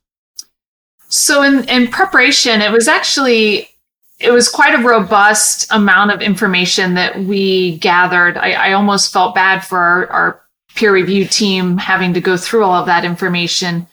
So 1.08 1.42
in, 1.42 1.68
in 1.68 1.88
preparation, 1.88 2.62
it 2.62 2.72
was 2.72 2.88
actually 2.88 3.68
it 4.22 4.30
was 4.30 4.48
quite 4.48 4.74
a 4.74 4.82
robust 4.82 5.66
amount 5.72 6.12
of 6.12 6.22
information 6.22 6.94
that 6.94 7.18
we 7.18 7.78
gathered. 7.78 8.38
I, 8.38 8.52
I 8.52 8.72
almost 8.72 9.12
felt 9.12 9.34
bad 9.34 9.60
for 9.64 9.78
our, 9.78 10.06
our, 10.08 10.42
peer 10.74 10.94
review 10.94 11.26
team 11.26 11.76
having 11.76 12.14
to 12.14 12.20
go 12.22 12.34
through 12.34 12.64
all 12.64 12.72
of 12.72 12.86
that 12.86 13.04
information, 13.04 13.86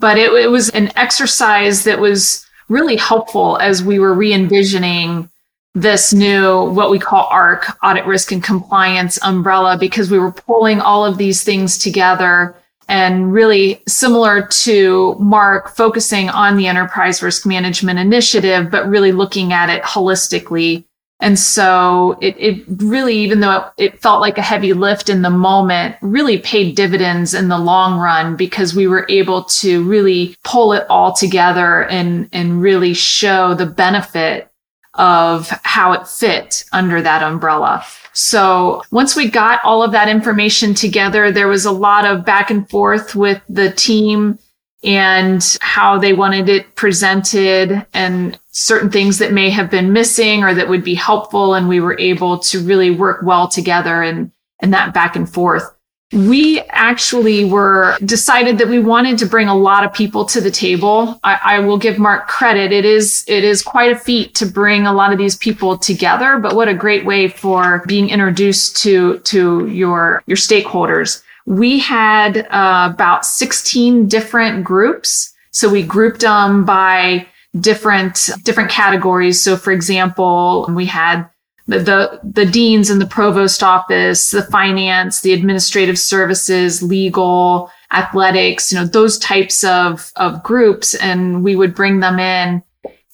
but 0.00 0.18
it, 0.18 0.32
it 0.32 0.50
was 0.50 0.68
an 0.70 0.90
exercise 0.98 1.84
that 1.84 2.00
was 2.00 2.44
really 2.68 2.96
helpful 2.96 3.56
as 3.58 3.84
we 3.84 4.00
were 4.00 4.12
re-envisioning 4.12 5.30
this 5.74 6.12
new 6.14 6.70
what 6.70 6.90
we 6.90 6.98
call 6.98 7.26
ARC 7.30 7.76
audit 7.82 8.06
risk 8.06 8.30
and 8.30 8.42
compliance 8.42 9.18
umbrella 9.22 9.76
because 9.76 10.10
we 10.10 10.18
were 10.18 10.30
pulling 10.30 10.80
all 10.80 11.04
of 11.04 11.18
these 11.18 11.42
things 11.42 11.78
together 11.78 12.54
and 12.88 13.32
really 13.32 13.82
similar 13.88 14.46
to 14.46 15.16
Mark 15.18 15.74
focusing 15.74 16.28
on 16.28 16.56
the 16.56 16.66
enterprise 16.66 17.22
risk 17.22 17.46
management 17.46 17.98
initiative, 17.98 18.70
but 18.70 18.88
really 18.88 19.12
looking 19.12 19.52
at 19.52 19.70
it 19.70 19.82
holistically. 19.82 20.84
And 21.20 21.38
so 21.38 22.18
it, 22.20 22.36
it 22.38 22.64
really, 22.68 23.16
even 23.16 23.40
though 23.40 23.70
it, 23.78 23.94
it 23.94 24.02
felt 24.02 24.20
like 24.20 24.36
a 24.36 24.42
heavy 24.42 24.74
lift 24.74 25.08
in 25.08 25.22
the 25.22 25.30
moment, 25.30 25.96
really 26.02 26.38
paid 26.38 26.76
dividends 26.76 27.32
in 27.32 27.48
the 27.48 27.58
long 27.58 27.98
run 27.98 28.36
because 28.36 28.74
we 28.74 28.86
were 28.86 29.06
able 29.08 29.44
to 29.44 29.82
really 29.84 30.36
pull 30.44 30.72
it 30.72 30.86
all 30.90 31.14
together 31.14 31.84
and, 31.84 32.28
and 32.32 32.60
really 32.60 32.92
show 32.92 33.54
the 33.54 33.66
benefit 33.66 34.50
of 34.94 35.48
how 35.62 35.92
it 35.92 36.06
fit 36.06 36.64
under 36.72 37.02
that 37.02 37.22
umbrella. 37.22 37.84
So 38.12 38.82
once 38.92 39.16
we 39.16 39.28
got 39.28 39.64
all 39.64 39.82
of 39.82 39.92
that 39.92 40.08
information 40.08 40.72
together, 40.72 41.32
there 41.32 41.48
was 41.48 41.64
a 41.64 41.72
lot 41.72 42.04
of 42.04 42.24
back 42.24 42.50
and 42.50 42.68
forth 42.70 43.16
with 43.16 43.42
the 43.48 43.72
team 43.72 44.38
and 44.84 45.58
how 45.60 45.98
they 45.98 46.12
wanted 46.12 46.48
it 46.48 46.76
presented 46.76 47.84
and 47.92 48.38
certain 48.50 48.90
things 48.90 49.18
that 49.18 49.32
may 49.32 49.50
have 49.50 49.70
been 49.70 49.92
missing 49.92 50.44
or 50.44 50.54
that 50.54 50.68
would 50.68 50.84
be 50.84 50.94
helpful. 50.94 51.54
And 51.54 51.68
we 51.68 51.80
were 51.80 51.98
able 51.98 52.38
to 52.40 52.60
really 52.60 52.90
work 52.90 53.22
well 53.24 53.48
together 53.48 54.02
and, 54.02 54.30
and 54.60 54.72
that 54.74 54.94
back 54.94 55.16
and 55.16 55.28
forth 55.28 55.73
we 56.14 56.60
actually 56.70 57.44
were 57.44 57.96
decided 58.04 58.58
that 58.58 58.68
we 58.68 58.78
wanted 58.78 59.18
to 59.18 59.26
bring 59.26 59.48
a 59.48 59.56
lot 59.56 59.84
of 59.84 59.92
people 59.92 60.24
to 60.26 60.40
the 60.40 60.50
table. 60.50 61.18
I, 61.24 61.40
I, 61.42 61.58
will 61.58 61.76
give 61.76 61.98
Mark 61.98 62.28
credit. 62.28 62.70
It 62.72 62.84
is 62.84 63.24
it 63.26 63.42
is 63.42 63.62
quite 63.62 63.90
a 63.90 63.98
feat 63.98 64.34
to 64.36 64.46
bring 64.46 64.86
a 64.86 64.92
lot 64.92 65.12
of 65.12 65.18
these 65.18 65.36
people 65.36 65.76
together, 65.76 66.38
but 66.38 66.54
what 66.54 66.68
a 66.68 66.74
great 66.74 67.04
way 67.04 67.28
for 67.28 67.82
being 67.86 68.10
introduced 68.10 68.76
to 68.84 69.18
to 69.20 69.66
your 69.66 70.22
your 70.26 70.36
stakeholders. 70.36 71.22
We 71.46 71.80
had 71.80 72.46
uh, 72.50 72.90
about 72.94 73.26
16 73.26 74.08
different 74.08 74.64
groups. 74.64 75.34
So 75.50 75.68
we 75.68 75.82
grouped 75.82 76.20
them 76.20 76.64
by 76.64 77.26
different 77.58 78.30
different 78.44 78.70
categories. 78.70 79.42
So 79.42 79.56
for 79.56 79.72
example, 79.72 80.66
we 80.70 80.86
had 80.86 81.28
the, 81.66 82.20
the, 82.22 82.46
deans 82.46 82.90
and 82.90 83.00
the 83.00 83.06
provost 83.06 83.62
office, 83.62 84.30
the 84.30 84.42
finance, 84.42 85.20
the 85.20 85.32
administrative 85.32 85.98
services, 85.98 86.82
legal, 86.82 87.70
athletics, 87.90 88.70
you 88.70 88.78
know, 88.78 88.84
those 88.84 89.18
types 89.18 89.64
of, 89.64 90.12
of 90.16 90.42
groups. 90.42 90.94
And 90.94 91.42
we 91.42 91.56
would 91.56 91.74
bring 91.74 92.00
them 92.00 92.18
in 92.18 92.62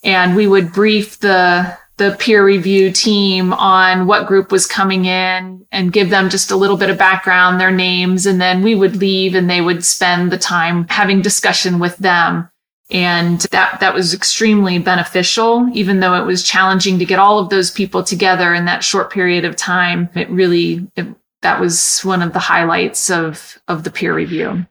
and 0.02 0.35
we 0.35 0.47
would 0.47 0.73
brief 0.73 1.21
the, 1.21 1.76
the 1.99 2.16
peer 2.19 2.45
review 2.45 2.90
team 2.90 3.52
on 3.52 4.07
what 4.07 4.26
group 4.26 4.50
was 4.50 4.66
coming 4.66 5.04
in 5.04 5.64
and 5.71 5.92
give 5.92 6.11
them 6.11 6.28
just 6.30 6.50
a 6.50 6.57
little 6.57 6.76
bit 6.76 6.90
of 6.90 6.99
background, 6.99 7.61
their 7.61 7.71
names. 7.71 8.26
And 8.26 8.40
then 8.40 8.62
we 8.62 8.75
would 8.75 8.97
leave 8.97 9.35
and 9.35 9.49
they 9.49 9.61
would 9.61 9.85
spend 9.85 10.33
the 10.33 10.38
time 10.38 10.87
having 10.88 11.23
discussion 11.23 11.78
with 11.78 11.97
them 11.99 12.50
and 12.90 13.40
that, 13.52 13.80
that 13.80 13.94
was 13.94 14.14
extremely 14.14 14.78
beneficial, 14.78 15.68
even 15.73 16.00
though 16.00 16.14
it 16.14 16.26
was 16.26 16.42
challenging 16.42 16.99
to 16.99 17.04
get 17.04 17.18
all 17.18 17.38
of 17.38 17.49
those 17.49 17.70
people 17.70 18.02
together 18.02 18.54
in 18.54 18.64
that 18.64 18.85
short 18.85 19.12
period 19.12 19.44
of 19.44 19.56
time. 19.56 20.09
It 20.14 20.28
really, 20.30 20.88
it, 20.97 21.06
that 21.42 21.61
was 21.61 22.00
one 22.02 22.23
of 22.23 22.32
the 22.32 22.38
highlights 22.38 23.11
of, 23.11 23.59
of 23.68 23.85
the 23.85 23.90
peer 23.90 24.14
review. 24.14 24.66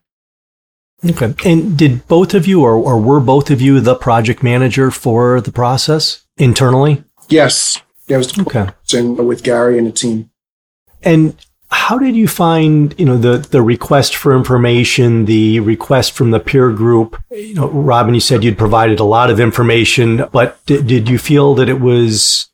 Okay. 1.06 1.34
And 1.46 1.78
did 1.78 2.08
both 2.08 2.34
of 2.34 2.46
you, 2.46 2.62
or, 2.62 2.74
or 2.74 3.00
were 3.00 3.22
both 3.22 3.50
of 3.50 3.62
you 3.62 3.80
the 3.80 3.96
project 3.96 4.44
manager 4.44 4.92
for 4.92 5.40
the 5.40 5.52
process 5.52 6.26
internally? 6.38 7.04
Yes. 7.30 7.82
Yeah, 8.08 8.16
I 8.16 8.18
was 8.18 8.38
okay. 8.40 8.70
with 8.92 9.44
Gary 9.44 9.78
and 9.78 9.88
the 9.88 9.92
team. 9.92 10.30
And 11.02 11.36
how 11.72 12.00
did 12.00 12.16
you 12.16 12.28
find, 12.28 12.96
you 12.98 13.06
know, 13.06 13.18
the, 13.18 13.38
the 13.38 13.62
request 13.62 14.16
for 14.16 14.36
information, 14.36 15.26
the 15.26 15.60
request 15.60 16.14
from 16.14 16.32
the 16.32 16.40
peer 16.40 16.72
group? 16.72 17.22
You 17.30 17.54
know, 17.54 17.70
Robin, 17.70 18.14
you 18.14 18.20
said 18.20 18.44
you'd 18.44 18.58
provided 18.58 19.00
a 19.00 19.04
lot 19.04 19.30
of 19.30 19.40
information, 19.40 20.26
but 20.32 20.64
did, 20.66 20.88
did 20.88 21.10
you 21.10 21.20
feel 21.20 21.54
that 21.56 21.70
it 21.70 21.80
was 21.80 22.50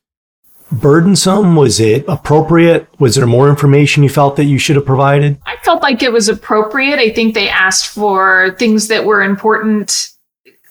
burdensome? 0.70 1.56
Was 1.56 1.80
it 1.80 2.04
appropriate? 2.08 2.88
Was 2.98 3.14
there 3.14 3.26
more 3.26 3.48
information 3.48 4.02
you 4.02 4.10
felt 4.10 4.36
that 4.36 4.44
you 4.44 4.58
should 4.58 4.76
have 4.76 4.84
provided? 4.84 5.38
I 5.46 5.56
felt 5.62 5.82
like 5.82 6.02
it 6.02 6.12
was 6.12 6.28
appropriate. 6.28 6.98
I 6.98 7.10
think 7.10 7.34
they 7.34 7.48
asked 7.48 7.86
for 7.86 8.54
things 8.58 8.88
that 8.88 9.06
were 9.06 9.22
important. 9.22 10.10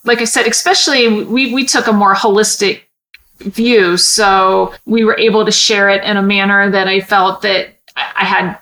Like 0.04 0.22
I 0.22 0.26
said, 0.26 0.46
especially 0.46 1.24
we, 1.24 1.52
we 1.52 1.66
took 1.66 1.88
a 1.88 1.94
more 1.94 2.14
holistic 2.14 2.82
view. 3.40 3.98
So 3.98 4.74
we 4.86 5.04
were 5.04 5.18
able 5.18 5.46
to 5.46 5.52
share 5.52 5.90
it 5.90 6.04
in 6.04 6.18
a 6.18 6.22
manner 6.22 6.70
that 6.70 6.88
I 6.88 7.00
felt 7.02 7.42
that 7.42 7.75
I 7.96 8.26
had 8.26 8.58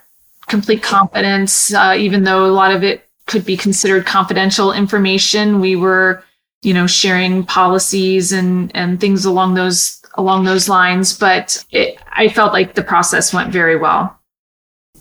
complete 0.48 0.84
confidence, 0.84 1.74
uh, 1.74 1.96
even 1.98 2.24
though 2.24 2.46
a 2.46 2.52
lot 2.52 2.74
of 2.74 2.84
it 2.84 3.08
could 3.26 3.46
be 3.46 3.58
considered 3.58 4.06
confidential 4.06 4.72
information. 4.72 5.60
We 5.60 5.76
were, 5.76 6.24
you 6.62 6.74
know, 6.74 6.88
sharing 6.88 7.46
policies 7.46 8.32
and 8.32 8.72
and 8.76 9.00
things 9.00 9.26
along 9.26 9.56
those 9.56 10.02
along 10.16 10.44
those 10.44 10.70
lines. 10.70 11.18
But 11.18 11.64
it, 11.72 11.98
I 12.12 12.30
felt 12.30 12.54
like 12.54 12.74
the 12.74 12.84
process 12.84 13.34
went 13.34 13.52
very 13.52 13.78
well. 13.78 14.20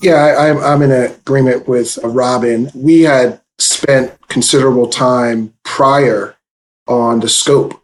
Yeah, 0.01 0.15
I, 0.15 0.51
I'm 0.51 0.59
I'm 0.59 0.83
in 0.83 0.91
agreement 0.91 1.69
with 1.69 1.99
Robin. 2.03 2.71
We 2.75 3.03
had 3.03 3.41
spent 3.59 4.17
considerable 4.29 4.89
time 4.89 5.53
prior 5.65 6.37
on 6.89 7.21
the 7.21 7.29
scope 7.29 7.81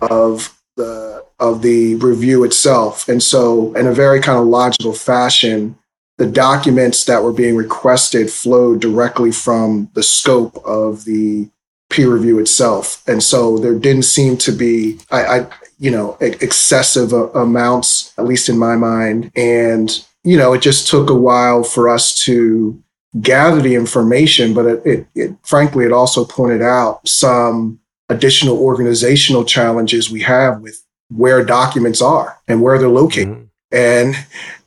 of 0.00 0.58
the 0.76 1.24
of 1.38 1.62
the 1.62 1.96
review 1.96 2.44
itself, 2.44 3.08
and 3.08 3.22
so 3.22 3.74
in 3.74 3.86
a 3.86 3.92
very 3.92 4.20
kind 4.20 4.38
of 4.38 4.46
logical 4.46 4.92
fashion 4.92 5.78
the 6.22 6.30
documents 6.30 7.04
that 7.06 7.24
were 7.24 7.32
being 7.32 7.56
requested 7.56 8.30
flowed 8.30 8.80
directly 8.80 9.32
from 9.32 9.90
the 9.94 10.04
scope 10.04 10.56
of 10.64 11.04
the 11.04 11.50
peer 11.90 12.14
review 12.14 12.38
itself. 12.38 13.02
And 13.08 13.20
so 13.20 13.58
there 13.58 13.76
didn't 13.76 14.04
seem 14.04 14.36
to 14.36 14.52
be, 14.52 15.00
I, 15.10 15.24
I 15.24 15.46
you 15.80 15.90
know, 15.90 16.16
excessive 16.20 17.12
amounts, 17.12 18.14
at 18.16 18.24
least 18.24 18.48
in 18.48 18.56
my 18.56 18.76
mind. 18.76 19.32
And, 19.34 19.90
you 20.22 20.36
know, 20.36 20.52
it 20.52 20.62
just 20.62 20.86
took 20.86 21.10
a 21.10 21.14
while 21.14 21.64
for 21.64 21.88
us 21.88 22.16
to 22.26 22.80
gather 23.20 23.60
the 23.60 23.74
information, 23.74 24.54
but 24.54 24.66
it, 24.66 24.86
it, 24.86 25.06
it 25.16 25.36
frankly, 25.42 25.84
it 25.84 25.92
also 25.92 26.24
pointed 26.24 26.62
out 26.62 27.08
some 27.08 27.80
additional 28.10 28.58
organizational 28.58 29.44
challenges 29.44 30.08
we 30.08 30.20
have 30.20 30.60
with 30.60 30.86
where 31.10 31.44
documents 31.44 32.00
are 32.00 32.38
and 32.46 32.62
where 32.62 32.78
they're 32.78 32.88
located. 32.88 33.28
Mm-hmm. 33.28 33.44
And, 33.72 34.14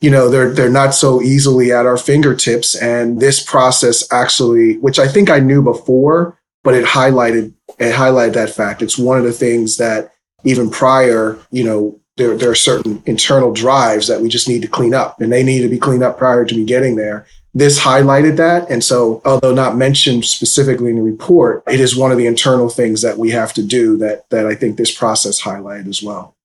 you 0.00 0.10
know, 0.10 0.28
they're, 0.28 0.52
they're 0.52 0.70
not 0.70 0.94
so 0.94 1.22
easily 1.22 1.72
at 1.72 1.86
our 1.86 1.96
fingertips. 1.96 2.74
And 2.74 3.20
this 3.20 3.42
process 3.42 4.10
actually, 4.12 4.78
which 4.78 4.98
I 4.98 5.06
think 5.06 5.30
I 5.30 5.38
knew 5.38 5.62
before, 5.62 6.38
but 6.64 6.74
it 6.74 6.84
highlighted, 6.84 7.54
it 7.78 7.94
highlighted 7.94 8.34
that 8.34 8.50
fact. 8.50 8.82
It's 8.82 8.98
one 8.98 9.18
of 9.18 9.24
the 9.24 9.32
things 9.32 9.76
that 9.76 10.12
even 10.44 10.70
prior, 10.70 11.38
you 11.50 11.64
know, 11.64 12.00
there, 12.16 12.36
there 12.36 12.50
are 12.50 12.56
certain 12.56 13.02
internal 13.06 13.52
drives 13.52 14.08
that 14.08 14.20
we 14.20 14.28
just 14.28 14.48
need 14.48 14.62
to 14.62 14.68
clean 14.68 14.94
up 14.94 15.20
and 15.20 15.32
they 15.32 15.42
need 15.42 15.60
to 15.60 15.68
be 15.68 15.78
cleaned 15.78 16.02
up 16.02 16.18
prior 16.18 16.44
to 16.44 16.56
me 16.56 16.64
getting 16.64 16.96
there. 16.96 17.26
This 17.52 17.80
highlighted 17.80 18.36
that. 18.36 18.70
And 18.70 18.84
so, 18.84 19.22
although 19.24 19.54
not 19.54 19.76
mentioned 19.76 20.26
specifically 20.26 20.90
in 20.90 20.96
the 20.96 21.02
report, 21.02 21.62
it 21.66 21.80
is 21.80 21.96
one 21.96 22.12
of 22.12 22.18
the 22.18 22.26
internal 22.26 22.68
things 22.68 23.00
that 23.02 23.16
we 23.16 23.30
have 23.30 23.54
to 23.54 23.62
do 23.62 23.96
that, 23.98 24.28
that 24.28 24.46
I 24.46 24.54
think 24.54 24.76
this 24.76 24.94
process 24.94 25.40
highlighted 25.40 25.88
as 25.88 26.02
well. 26.02 26.35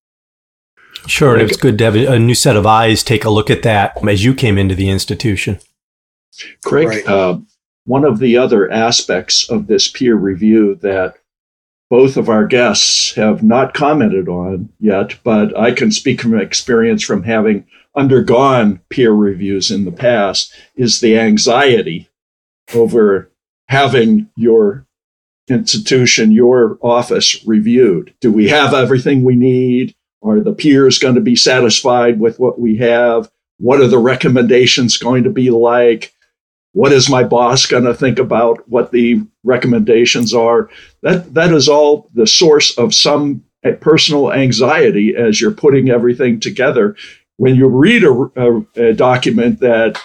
Sure. 1.07 1.33
And 1.33 1.43
it's 1.43 1.57
good 1.57 1.77
to 1.79 1.83
have 1.83 1.95
a 1.95 2.19
new 2.19 2.35
set 2.35 2.55
of 2.55 2.65
eyes 2.65 3.03
take 3.03 3.25
a 3.25 3.29
look 3.29 3.49
at 3.49 3.63
that 3.63 3.97
as 4.07 4.23
you 4.23 4.33
came 4.33 4.57
into 4.57 4.75
the 4.75 4.89
institution. 4.89 5.59
Craig, 6.63 6.87
right. 6.87 7.07
uh, 7.07 7.39
one 7.85 8.05
of 8.05 8.19
the 8.19 8.37
other 8.37 8.71
aspects 8.71 9.49
of 9.49 9.67
this 9.67 9.87
peer 9.87 10.15
review 10.15 10.75
that 10.75 11.15
both 11.89 12.15
of 12.15 12.29
our 12.29 12.45
guests 12.45 13.15
have 13.15 13.43
not 13.43 13.73
commented 13.73 14.29
on 14.29 14.69
yet, 14.79 15.17
but 15.23 15.57
I 15.59 15.71
can 15.71 15.91
speak 15.91 16.21
from 16.21 16.39
experience 16.39 17.03
from 17.03 17.23
having 17.23 17.65
undergone 17.95 18.79
peer 18.89 19.11
reviews 19.11 19.69
in 19.71 19.83
the 19.83 19.91
past, 19.91 20.53
is 20.75 21.01
the 21.01 21.19
anxiety 21.19 22.09
over 22.73 23.29
having 23.67 24.29
your 24.37 24.85
institution, 25.49 26.31
your 26.31 26.77
office 26.81 27.43
reviewed. 27.45 28.13
Do 28.21 28.31
we 28.31 28.47
have 28.47 28.73
everything 28.73 29.23
we 29.23 29.35
need? 29.35 29.93
Are 30.23 30.39
the 30.39 30.53
peers 30.53 30.99
going 30.99 31.15
to 31.15 31.21
be 31.21 31.35
satisfied 31.35 32.19
with 32.19 32.39
what 32.39 32.59
we 32.59 32.77
have? 32.77 33.29
What 33.57 33.81
are 33.81 33.87
the 33.87 33.97
recommendations 33.97 34.97
going 34.97 35.23
to 35.23 35.29
be 35.29 35.49
like? 35.49 36.13
what 36.73 36.91
is 36.91 37.09
my 37.09 37.23
boss 37.23 37.65
going 37.65 37.83
to 37.83 37.93
think 37.93 38.19
about 38.19 38.67
what 38.69 38.91
the 38.91 39.21
recommendations 39.43 40.33
are 40.33 40.69
that 41.01 41.33
that 41.33 41.51
is 41.51 41.67
all 41.67 42.09
the 42.13 42.27
source 42.27 42.77
of 42.77 42.93
some 42.93 43.43
personal 43.79 44.31
anxiety 44.31 45.15
as 45.15 45.39
you're 45.39 45.51
putting 45.51 45.89
everything 45.89 46.39
together 46.39 46.95
when 47.37 47.55
you 47.55 47.67
read 47.67 48.03
a, 48.03 48.31
a, 48.35 48.89
a 48.89 48.93
document 48.93 49.59
that 49.59 49.99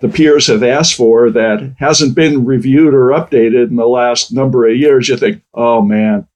the 0.00 0.08
peers 0.08 0.46
have 0.46 0.62
asked 0.62 0.94
for 0.94 1.30
that 1.30 1.74
hasn't 1.78 2.14
been 2.14 2.44
reviewed 2.44 2.94
or 2.94 3.08
updated 3.08 3.68
in 3.68 3.76
the 3.76 3.86
last 3.86 4.32
number 4.32 4.66
of 4.66 4.76
years 4.76 5.08
you 5.08 5.16
think 5.16 5.42
oh 5.54 5.82
man 5.82 6.26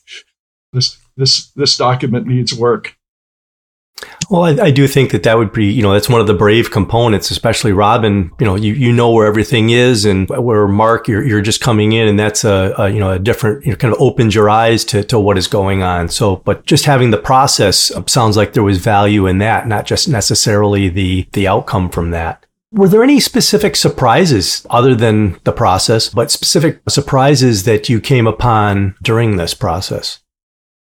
this 0.72 0.98
this 1.18 1.50
this 1.52 1.76
document 1.76 2.26
needs 2.26 2.54
work 2.54 2.96
well, 4.30 4.44
I, 4.44 4.66
I, 4.66 4.70
do 4.70 4.86
think 4.86 5.12
that 5.12 5.22
that 5.22 5.38
would 5.38 5.52
be, 5.52 5.66
you 5.66 5.82
know, 5.82 5.92
that's 5.92 6.08
one 6.08 6.20
of 6.20 6.26
the 6.26 6.34
brave 6.34 6.70
components, 6.70 7.30
especially 7.30 7.72
Robin. 7.72 8.30
You 8.38 8.46
know, 8.46 8.54
you, 8.56 8.74
you 8.74 8.92
know 8.92 9.10
where 9.10 9.26
everything 9.26 9.70
is, 9.70 10.04
and 10.04 10.28
where 10.28 10.68
Mark, 10.68 11.08
you're, 11.08 11.24
you're 11.24 11.40
just 11.40 11.60
coming 11.60 11.92
in, 11.92 12.06
and 12.06 12.18
that's 12.18 12.44
a, 12.44 12.74
a 12.78 12.88
you 12.90 13.00
know 13.00 13.10
a 13.10 13.18
different, 13.18 13.64
you 13.64 13.72
know, 13.72 13.76
kind 13.76 13.92
of 13.92 14.00
opens 14.00 14.34
your 14.34 14.50
eyes 14.50 14.84
to, 14.86 15.02
to 15.04 15.18
what 15.18 15.38
is 15.38 15.46
going 15.46 15.82
on. 15.82 16.08
So, 16.08 16.36
but 16.36 16.66
just 16.66 16.84
having 16.84 17.10
the 17.10 17.18
process 17.18 17.90
sounds 18.06 18.36
like 18.36 18.52
there 18.52 18.62
was 18.62 18.78
value 18.78 19.26
in 19.26 19.38
that, 19.38 19.66
not 19.66 19.86
just 19.86 20.08
necessarily 20.08 20.88
the 20.88 21.26
the 21.32 21.48
outcome 21.48 21.88
from 21.88 22.10
that. 22.10 22.44
Were 22.70 22.88
there 22.88 23.02
any 23.02 23.18
specific 23.18 23.76
surprises 23.76 24.66
other 24.68 24.94
than 24.94 25.40
the 25.44 25.52
process, 25.52 26.10
but 26.10 26.30
specific 26.30 26.80
surprises 26.86 27.64
that 27.64 27.88
you 27.88 27.98
came 27.98 28.26
upon 28.26 28.94
during 29.02 29.36
this 29.36 29.54
process? 29.54 30.20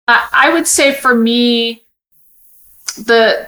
I 0.07 0.51
would 0.53 0.67
say 0.67 0.93
for 0.93 1.15
me, 1.15 1.83
the 2.97 3.47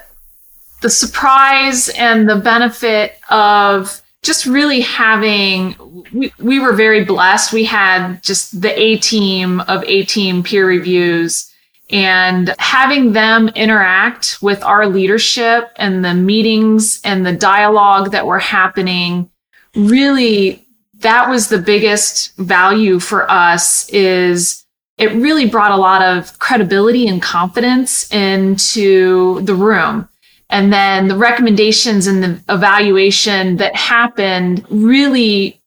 the 0.82 0.90
surprise 0.90 1.90
and 1.90 2.30
the 2.30 2.36
benefit 2.36 3.18
of 3.30 4.02
just 4.22 4.46
really 4.46 4.82
having 4.82 5.76
we, 6.14 6.34
we 6.40 6.60
were 6.60 6.74
very 6.74 7.04
blessed. 7.04 7.54
We 7.54 7.66
had 7.66 8.22
just 8.24 8.62
the 8.62 8.78
a 8.80 8.98
team 8.98 9.62
of 9.62 9.84
a 9.86 10.04
team 10.04 10.44
peer 10.44 10.68
reviews 10.68 11.50
and 11.90 12.56
having 12.60 13.14
them 13.14 13.50
interact 13.50 14.38
with 14.42 14.64
our 14.64 14.88
leadership 14.88 15.72
and 15.76 16.04
the 16.04 16.14
meetings 16.14 17.02
and 17.04 17.26
the 17.26 17.34
dialogue 17.34 18.12
that 18.12 18.26
were 18.26 18.40
happening 18.40 19.30
really 19.76 20.66
that 21.00 21.30
was 21.30 21.50
the 21.50 21.60
biggest 21.60 22.36
value 22.38 23.00
for 23.00 23.30
us 23.30 23.90
is 23.90 24.63
it 24.98 25.12
really 25.14 25.48
brought 25.48 25.72
a 25.72 25.78
lot 25.78 26.02
of 26.02 26.38
credibility 26.40 27.08
and 27.08 27.22
confidence 27.22 28.12
into 28.12 29.42
the 29.42 29.56
room. 29.56 30.08
And 30.50 30.72
then 30.72 31.08
the 31.08 31.18
recommendations 31.18 32.06
and 32.06 32.24
the 32.24 32.44
evaluation 32.48 33.58
that 33.58 33.76
happened 33.76 34.66
really, 34.70 35.60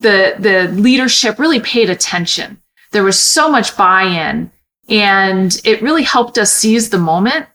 the, 0.00 0.34
the 0.38 0.68
leadership 0.72 1.38
really 1.38 1.60
paid 1.60 1.88
attention. 1.88 2.60
There 2.90 3.04
was 3.04 3.18
so 3.18 3.50
much 3.50 3.76
buy 3.76 4.02
in 4.02 4.50
and 4.88 5.60
it 5.64 5.82
really 5.82 6.02
helped 6.02 6.38
us 6.38 6.52
seize 6.52 6.90
the 6.90 6.98
moment 6.98 7.46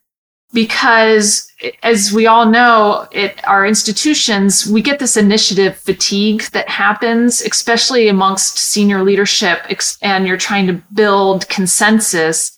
because 0.53 1.51
as 1.81 2.13
we 2.13 2.27
all 2.27 2.45
know 2.45 3.07
at 3.13 3.45
our 3.47 3.65
institutions 3.65 4.67
we 4.67 4.81
get 4.81 4.99
this 4.99 5.17
initiative 5.17 5.75
fatigue 5.77 6.43
that 6.51 6.69
happens 6.69 7.41
especially 7.41 8.07
amongst 8.07 8.57
senior 8.57 9.03
leadership 9.03 9.59
and 10.01 10.27
you're 10.27 10.37
trying 10.37 10.67
to 10.67 10.81
build 10.93 11.49
consensus. 11.49 12.57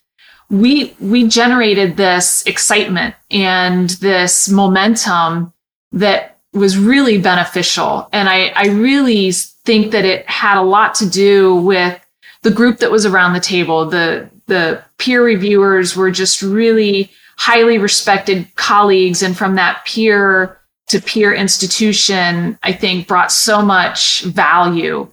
We 0.50 0.96
we 1.00 1.28
generated 1.28 1.98
this 1.98 2.44
excitement 2.46 3.16
and 3.32 3.90
this 4.02 4.50
momentum 4.50 5.54
that 5.92 6.38
was 6.54 6.78
really 6.78 7.18
beneficial. 7.18 8.10
And 8.12 8.30
i 8.30 8.48
i 8.56 8.68
really 8.68 9.32
think 9.32 9.92
that 9.92 10.06
it 10.06 10.28
had 10.30 10.58
a 10.58 10.62
lot 10.62 10.94
to 10.96 11.10
do 11.10 11.56
with 11.56 12.00
the 12.44 12.52
group 12.52 12.78
that 12.78 12.92
was 12.92 13.06
around 13.06 13.34
the 13.34 13.40
table. 13.40 13.86
The 13.90 14.30
the 14.48 14.84
peer 14.98 15.24
reviewers 15.24 15.96
were 15.96 16.12
just 16.12 16.42
really 16.42 17.12
highly 17.38 17.78
respected 17.78 18.54
colleagues 18.56 19.22
and 19.22 19.38
from 19.38 19.56
that 19.56 19.84
peer 19.86 20.60
to 20.88 21.02
peer 21.02 21.34
institution, 21.34 22.58
I 22.64 22.72
think 22.72 23.08
brought 23.08 23.32
so 23.32 23.62
much 23.62 24.24
value. 24.24 25.12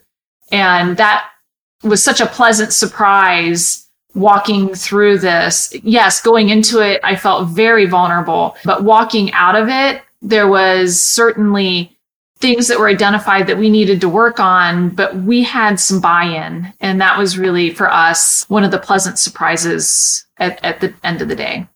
And 0.51 0.97
that 0.99 1.29
was 1.83 2.03
such 2.03 2.21
a 2.21 2.27
pleasant 2.27 2.73
surprise 2.73 3.89
walking 4.15 4.75
through 4.75 5.19
this. 5.19 5.75
Yes, 5.83 6.21
going 6.21 6.51
into 6.51 6.81
it, 6.81 7.01
I 7.03 7.17
felt 7.17 7.49
very 7.49 7.87
vulnerable, 7.87 8.57
but 8.65 8.85
walking 8.85 9.33
out 9.33 9.57
of 9.57 9.69
it, 9.69 10.03
there 10.21 10.49
was 10.49 11.01
certainly 11.01 11.97
things 12.39 12.69
that 12.69 12.79
were 12.79 12.89
identified 12.89 13.47
that 13.47 13.57
we 13.57 13.71
needed 13.71 14.01
to 14.01 14.09
work 14.09 14.41
on, 14.41 14.91
but 14.91 15.15
we 15.17 15.43
had 15.43 15.79
some 15.79 16.01
buy 16.01 16.25
in. 16.25 16.73
And 16.81 17.01
that 17.01 17.17
was 17.17 17.39
really 17.39 17.71
for 17.71 17.91
us 17.91 18.45
one 18.51 18.65
of 18.65 18.73
the 18.73 18.79
pleasant 18.79 19.19
surprises 19.19 20.27
at, 20.39 20.63
at 20.65 20.81
the 20.81 20.93
end 21.05 21.23
of 21.23 21.29
the 21.29 21.37
day. 21.37 21.67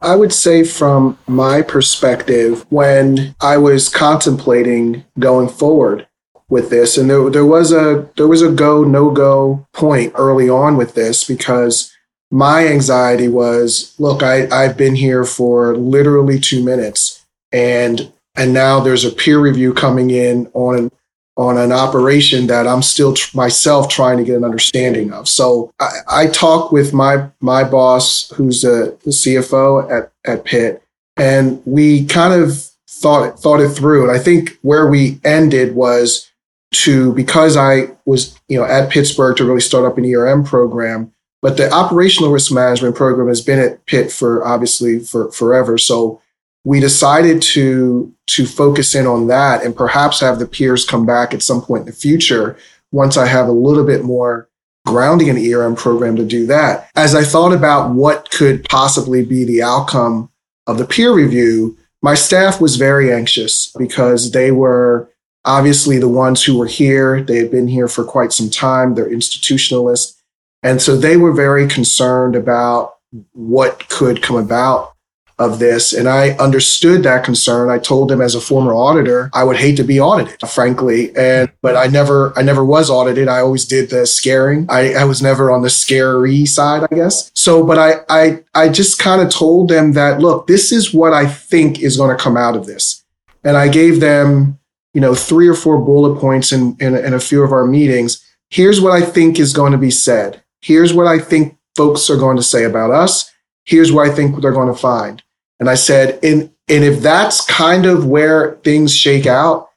I 0.00 0.16
would 0.16 0.32
say, 0.32 0.64
from 0.64 1.18
my 1.26 1.62
perspective, 1.62 2.64
when 2.70 3.34
I 3.40 3.56
was 3.58 3.88
contemplating 3.88 5.04
going 5.18 5.48
forward 5.48 6.06
with 6.48 6.70
this, 6.70 6.96
and 6.96 7.10
there, 7.10 7.28
there 7.30 7.46
was 7.46 7.72
a 7.72 8.08
there 8.16 8.28
was 8.28 8.42
a 8.42 8.52
go 8.52 8.84
no 8.84 9.10
go 9.10 9.66
point 9.72 10.12
early 10.16 10.48
on 10.48 10.76
with 10.76 10.94
this 10.94 11.24
because 11.24 11.92
my 12.30 12.66
anxiety 12.66 13.28
was, 13.28 13.94
look, 13.98 14.22
I 14.22 14.48
I've 14.48 14.76
been 14.76 14.94
here 14.94 15.24
for 15.24 15.76
literally 15.76 16.40
two 16.40 16.64
minutes, 16.64 17.24
and 17.52 18.12
and 18.34 18.52
now 18.52 18.80
there's 18.80 19.04
a 19.04 19.10
peer 19.10 19.38
review 19.38 19.74
coming 19.74 20.10
in 20.10 20.50
on 20.54 20.90
on 21.36 21.58
an 21.58 21.70
operation 21.70 22.46
that 22.46 22.66
I'm 22.66 22.82
still 22.82 23.14
tr- 23.14 23.36
myself 23.36 23.88
trying 23.88 24.16
to 24.18 24.24
get 24.24 24.36
an 24.36 24.44
understanding 24.44 25.12
of. 25.12 25.28
So 25.28 25.70
I, 25.78 25.98
I 26.08 26.26
talk 26.28 26.72
with 26.72 26.92
my 26.92 27.28
my 27.40 27.62
boss, 27.62 28.30
who's 28.30 28.64
a, 28.64 28.96
the 29.04 29.10
CFO 29.10 29.90
at 29.90 30.12
at 30.24 30.44
Pitt, 30.44 30.82
and 31.16 31.62
we 31.66 32.06
kind 32.06 32.32
of 32.32 32.70
thought 32.88 33.28
it, 33.28 33.38
thought 33.38 33.60
it 33.60 33.68
through. 33.70 34.08
And 34.08 34.18
I 34.18 34.22
think 34.22 34.58
where 34.62 34.86
we 34.86 35.20
ended 35.24 35.74
was 35.74 36.30
to 36.72 37.12
because 37.12 37.56
I 37.56 37.90
was 38.06 38.38
you 38.48 38.58
know 38.58 38.64
at 38.64 38.90
Pittsburgh 38.90 39.36
to 39.36 39.44
really 39.44 39.60
start 39.60 39.84
up 39.84 39.98
an 39.98 40.12
ERM 40.12 40.44
program. 40.44 41.12
But 41.42 41.58
the 41.58 41.70
operational 41.70 42.32
risk 42.32 42.50
management 42.50 42.96
program 42.96 43.28
has 43.28 43.42
been 43.42 43.58
at 43.58 43.84
Pitt 43.86 44.10
for 44.10 44.44
obviously 44.44 45.00
for 45.00 45.30
forever. 45.32 45.76
So 45.76 46.20
we 46.66 46.80
decided 46.80 47.40
to 47.40 48.12
to 48.26 48.44
focus 48.44 48.96
in 48.96 49.06
on 49.06 49.28
that 49.28 49.62
and 49.62 49.76
perhaps 49.76 50.18
have 50.18 50.40
the 50.40 50.46
peers 50.46 50.84
come 50.84 51.06
back 51.06 51.32
at 51.32 51.40
some 51.40 51.62
point 51.62 51.82
in 51.82 51.86
the 51.86 51.92
future 51.92 52.58
once 52.90 53.16
I 53.16 53.26
have 53.26 53.46
a 53.46 53.52
little 53.52 53.86
bit 53.86 54.02
more 54.02 54.48
grounding 54.84 55.28
in 55.28 55.36
the 55.36 55.54
ERM 55.54 55.76
program 55.76 56.16
to 56.16 56.24
do 56.24 56.44
that. 56.46 56.90
As 56.96 57.14
I 57.14 57.22
thought 57.22 57.52
about 57.52 57.92
what 57.92 58.30
could 58.30 58.68
possibly 58.68 59.24
be 59.24 59.44
the 59.44 59.62
outcome 59.62 60.28
of 60.66 60.78
the 60.78 60.84
peer 60.84 61.14
review, 61.14 61.78
my 62.02 62.14
staff 62.14 62.60
was 62.60 62.74
very 62.74 63.12
anxious 63.12 63.72
because 63.78 64.32
they 64.32 64.50
were 64.50 65.08
obviously 65.44 65.98
the 65.98 66.08
ones 66.08 66.42
who 66.42 66.58
were 66.58 66.66
here, 66.66 67.22
they 67.22 67.36
had 67.36 67.50
been 67.52 67.68
here 67.68 67.86
for 67.86 68.02
quite 68.02 68.32
some 68.32 68.50
time, 68.50 68.94
they're 68.94 69.08
institutionalists. 69.08 70.16
And 70.64 70.82
so 70.82 70.96
they 70.96 71.16
were 71.16 71.32
very 71.32 71.68
concerned 71.68 72.34
about 72.34 72.96
what 73.34 73.88
could 73.88 74.20
come 74.20 74.36
about 74.36 74.95
of 75.38 75.58
this. 75.58 75.92
And 75.92 76.08
I 76.08 76.30
understood 76.30 77.02
that 77.02 77.24
concern. 77.24 77.68
I 77.68 77.78
told 77.78 78.08
them 78.08 78.22
as 78.22 78.34
a 78.34 78.40
former 78.40 78.72
auditor, 78.72 79.30
I 79.34 79.44
would 79.44 79.56
hate 79.56 79.76
to 79.76 79.84
be 79.84 80.00
audited, 80.00 80.40
frankly. 80.48 81.14
And, 81.14 81.52
but 81.60 81.76
I 81.76 81.88
never, 81.88 82.32
I 82.38 82.42
never 82.42 82.64
was 82.64 82.88
audited. 82.88 83.28
I 83.28 83.40
always 83.40 83.66
did 83.66 83.90
the 83.90 84.06
scaring. 84.06 84.66
I, 84.70 84.94
I 84.94 85.04
was 85.04 85.20
never 85.20 85.50
on 85.50 85.62
the 85.62 85.68
scary 85.68 86.46
side, 86.46 86.86
I 86.90 86.94
guess. 86.94 87.30
So, 87.34 87.64
but 87.64 87.78
I, 87.78 87.96
I, 88.08 88.44
I 88.54 88.68
just 88.70 88.98
kind 88.98 89.20
of 89.20 89.28
told 89.28 89.68
them 89.68 89.92
that, 89.92 90.20
look, 90.20 90.46
this 90.46 90.72
is 90.72 90.94
what 90.94 91.12
I 91.12 91.26
think 91.26 91.82
is 91.82 91.98
going 91.98 92.16
to 92.16 92.22
come 92.22 92.38
out 92.38 92.56
of 92.56 92.66
this. 92.66 93.04
And 93.44 93.58
I 93.58 93.68
gave 93.68 94.00
them, 94.00 94.58
you 94.94 95.00
know, 95.02 95.14
three 95.14 95.48
or 95.48 95.54
four 95.54 95.78
bullet 95.78 96.18
points 96.18 96.50
in, 96.50 96.76
in, 96.80 96.96
in 96.96 97.12
a 97.12 97.20
few 97.20 97.42
of 97.42 97.52
our 97.52 97.66
meetings. 97.66 98.24
Here's 98.48 98.80
what 98.80 98.92
I 98.92 99.04
think 99.04 99.38
is 99.38 99.52
going 99.52 99.72
to 99.72 99.78
be 99.78 99.90
said. 99.90 100.42
Here's 100.62 100.94
what 100.94 101.06
I 101.06 101.18
think 101.18 101.58
folks 101.76 102.08
are 102.08 102.16
going 102.16 102.38
to 102.38 102.42
say 102.42 102.64
about 102.64 102.90
us. 102.90 103.30
Here's 103.64 103.92
what 103.92 104.08
I 104.08 104.14
think 104.14 104.40
they're 104.40 104.52
going 104.52 104.72
to 104.72 104.80
find. 104.80 105.22
And 105.58 105.70
I 105.70 105.74
said, 105.74 106.18
and, 106.22 106.50
and 106.68 106.84
if 106.84 107.00
that's 107.00 107.44
kind 107.44 107.86
of 107.86 108.06
where 108.06 108.56
things 108.64 108.94
shake 108.94 109.26
out, 109.26 109.70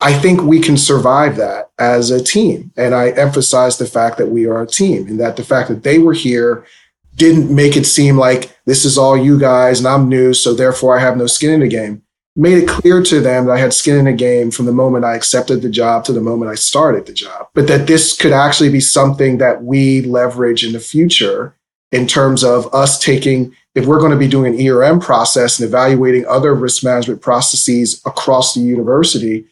I 0.00 0.12
think 0.12 0.42
we 0.42 0.60
can 0.60 0.76
survive 0.76 1.36
that 1.36 1.70
as 1.78 2.10
a 2.10 2.22
team. 2.22 2.72
And 2.76 2.94
I 2.94 3.10
emphasized 3.10 3.78
the 3.78 3.86
fact 3.86 4.18
that 4.18 4.28
we 4.28 4.46
are 4.46 4.62
a 4.62 4.66
team 4.66 5.06
and 5.08 5.20
that 5.20 5.36
the 5.36 5.44
fact 5.44 5.68
that 5.68 5.82
they 5.82 5.98
were 5.98 6.12
here 6.12 6.66
didn't 7.14 7.54
make 7.54 7.76
it 7.76 7.86
seem 7.86 8.18
like 8.18 8.54
this 8.66 8.84
is 8.84 8.98
all 8.98 9.16
you 9.16 9.38
guys 9.38 9.78
and 9.78 9.88
I'm 9.88 10.08
new, 10.08 10.34
so 10.34 10.54
therefore 10.54 10.96
I 10.96 11.00
have 11.00 11.16
no 11.16 11.26
skin 11.26 11.52
in 11.52 11.60
the 11.60 11.68
game. 11.68 12.02
Made 12.38 12.58
it 12.58 12.68
clear 12.68 13.02
to 13.02 13.20
them 13.20 13.46
that 13.46 13.52
I 13.52 13.58
had 13.58 13.72
skin 13.72 13.96
in 13.96 14.04
the 14.04 14.12
game 14.12 14.50
from 14.50 14.66
the 14.66 14.72
moment 14.72 15.06
I 15.06 15.14
accepted 15.14 15.62
the 15.62 15.70
job 15.70 16.04
to 16.04 16.12
the 16.12 16.20
moment 16.20 16.50
I 16.50 16.54
started 16.54 17.06
the 17.06 17.14
job, 17.14 17.48
but 17.54 17.66
that 17.68 17.86
this 17.86 18.14
could 18.14 18.32
actually 18.32 18.68
be 18.68 18.80
something 18.80 19.38
that 19.38 19.64
we 19.64 20.02
leverage 20.02 20.62
in 20.62 20.72
the 20.72 20.80
future 20.80 21.55
in 21.92 22.06
terms 22.06 22.44
of 22.44 22.72
us 22.74 22.98
taking 22.98 23.54
if 23.74 23.86
we're 23.86 24.00
going 24.00 24.10
to 24.10 24.18
be 24.18 24.28
doing 24.28 24.54
an 24.54 24.66
ERM 24.66 25.00
process 25.00 25.58
and 25.58 25.68
evaluating 25.68 26.26
other 26.26 26.54
risk 26.54 26.82
management 26.82 27.20
processes 27.20 28.00
across 28.06 28.54
the 28.54 28.60
university, 28.60 29.44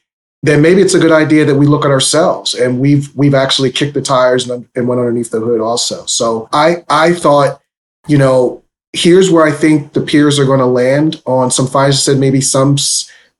then 0.42 0.62
maybe 0.62 0.80
it's 0.80 0.94
a 0.94 0.98
good 0.98 1.12
idea 1.12 1.44
that 1.44 1.54
we 1.54 1.66
look 1.66 1.84
at 1.84 1.90
ourselves 1.90 2.54
and 2.54 2.80
we've 2.80 3.14
we've 3.14 3.34
actually 3.34 3.70
kicked 3.70 3.94
the 3.94 4.02
tires 4.02 4.48
and, 4.48 4.68
and 4.74 4.88
went 4.88 4.98
underneath 4.98 5.30
the 5.30 5.40
hood 5.40 5.60
also. 5.60 6.04
So 6.06 6.48
I 6.52 6.84
I 6.88 7.12
thought, 7.12 7.60
you 8.08 8.18
know, 8.18 8.62
here's 8.92 9.30
where 9.30 9.46
I 9.46 9.52
think 9.52 9.92
the 9.92 10.00
peers 10.00 10.38
are 10.38 10.46
going 10.46 10.60
to 10.60 10.66
land 10.66 11.22
on 11.26 11.50
some 11.50 11.66
findings. 11.66 12.02
Said 12.02 12.18
maybe 12.18 12.40
some 12.40 12.76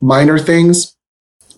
minor 0.01 0.39
things, 0.39 0.97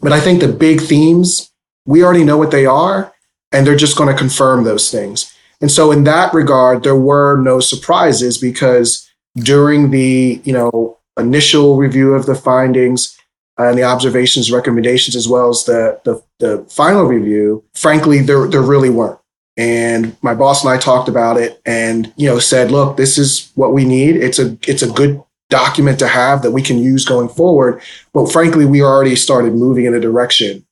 but 0.00 0.12
I 0.12 0.20
think 0.20 0.40
the 0.40 0.48
big 0.48 0.80
themes 0.80 1.50
we 1.84 2.02
already 2.02 2.24
know 2.24 2.36
what 2.36 2.50
they 2.50 2.66
are, 2.66 3.12
and 3.52 3.66
they're 3.66 3.76
just 3.76 3.96
going 3.96 4.12
to 4.12 4.18
confirm 4.18 4.64
those 4.64 4.90
things. 4.90 5.32
And 5.60 5.70
so 5.70 5.90
in 5.90 6.04
that 6.04 6.34
regard, 6.34 6.82
there 6.82 6.96
were 6.96 7.40
no 7.40 7.60
surprises 7.60 8.38
because 8.38 9.10
during 9.36 9.90
the 9.90 10.40
you 10.44 10.52
know 10.52 10.98
initial 11.18 11.76
review 11.76 12.14
of 12.14 12.26
the 12.26 12.34
findings 12.34 13.16
and 13.58 13.78
the 13.78 13.84
observations, 13.84 14.52
recommendations, 14.52 15.16
as 15.16 15.28
well 15.28 15.48
as 15.48 15.64
the, 15.64 15.98
the, 16.04 16.22
the 16.38 16.64
final 16.68 17.04
review, 17.04 17.64
frankly, 17.74 18.20
there, 18.20 18.46
there 18.46 18.62
really 18.62 18.90
weren't. 18.90 19.18
And 19.56 20.14
my 20.22 20.34
boss 20.34 20.62
and 20.62 20.70
I 20.70 20.76
talked 20.76 21.08
about 21.08 21.38
it 21.38 21.60
and, 21.64 22.12
you 22.16 22.28
know, 22.28 22.38
said, 22.38 22.70
look, 22.70 22.98
this 22.98 23.16
is 23.16 23.50
what 23.54 23.72
we 23.72 23.86
need. 23.86 24.16
It's 24.16 24.38
a, 24.38 24.58
it's 24.68 24.82
a 24.82 24.90
good 24.90 25.22
document 25.48 25.98
to 26.00 26.08
have 26.08 26.42
that 26.42 26.50
we 26.50 26.60
can 26.60 26.78
use 26.78 27.06
going 27.06 27.30
forward. 27.30 27.80
But 28.12 28.30
frankly, 28.30 28.66
we 28.66 28.82
already 28.82 29.16
started 29.16 29.54
moving 29.54 29.86
in 29.86 29.94
a 29.94 30.00
direction. 30.00 30.66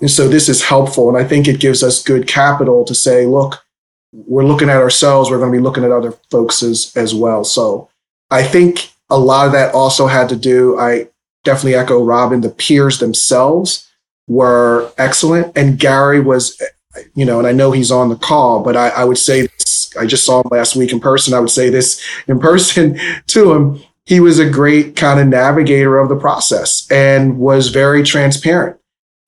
And 0.00 0.10
so 0.10 0.28
this 0.28 0.48
is 0.48 0.62
helpful. 0.62 1.08
And 1.08 1.18
I 1.18 1.26
think 1.26 1.48
it 1.48 1.58
gives 1.58 1.82
us 1.82 2.04
good 2.04 2.28
capital 2.28 2.84
to 2.84 2.94
say, 2.94 3.26
look, 3.26 3.60
we're 4.12 4.44
looking 4.44 4.70
at 4.70 4.76
ourselves. 4.76 5.30
We're 5.30 5.38
going 5.38 5.52
to 5.52 5.58
be 5.58 5.62
looking 5.62 5.84
at 5.84 5.92
other 5.92 6.12
folks 6.30 6.62
as, 6.62 6.92
as 6.96 7.14
well. 7.14 7.44
So 7.44 7.88
I 8.30 8.42
think 8.42 8.90
a 9.10 9.18
lot 9.18 9.46
of 9.46 9.52
that 9.52 9.74
also 9.74 10.06
had 10.06 10.28
to 10.30 10.36
do, 10.36 10.78
I 10.78 11.08
definitely 11.44 11.74
echo 11.74 12.02
Robin, 12.02 12.40
the 12.40 12.50
peers 12.50 12.98
themselves 12.98 13.88
were 14.26 14.92
excellent. 14.98 15.56
And 15.56 15.78
Gary 15.78 16.20
was, 16.20 16.60
you 17.14 17.24
know, 17.24 17.38
and 17.38 17.46
I 17.46 17.52
know 17.52 17.72
he's 17.72 17.90
on 17.90 18.08
the 18.08 18.16
call, 18.16 18.62
but 18.62 18.76
I, 18.76 18.88
I 18.90 19.04
would 19.04 19.18
say 19.18 19.46
this, 19.46 19.96
I 19.96 20.06
just 20.06 20.24
saw 20.24 20.42
him 20.42 20.48
last 20.50 20.76
week 20.76 20.92
in 20.92 21.00
person. 21.00 21.34
I 21.34 21.40
would 21.40 21.50
say 21.50 21.70
this 21.70 22.02
in 22.26 22.38
person 22.38 22.98
to 23.28 23.52
him. 23.52 23.82
He 24.04 24.20
was 24.20 24.38
a 24.38 24.48
great 24.48 24.96
kind 24.96 25.20
of 25.20 25.26
navigator 25.26 25.98
of 25.98 26.08
the 26.08 26.16
process 26.16 26.90
and 26.90 27.38
was 27.38 27.68
very 27.68 28.02
transparent. 28.02 28.78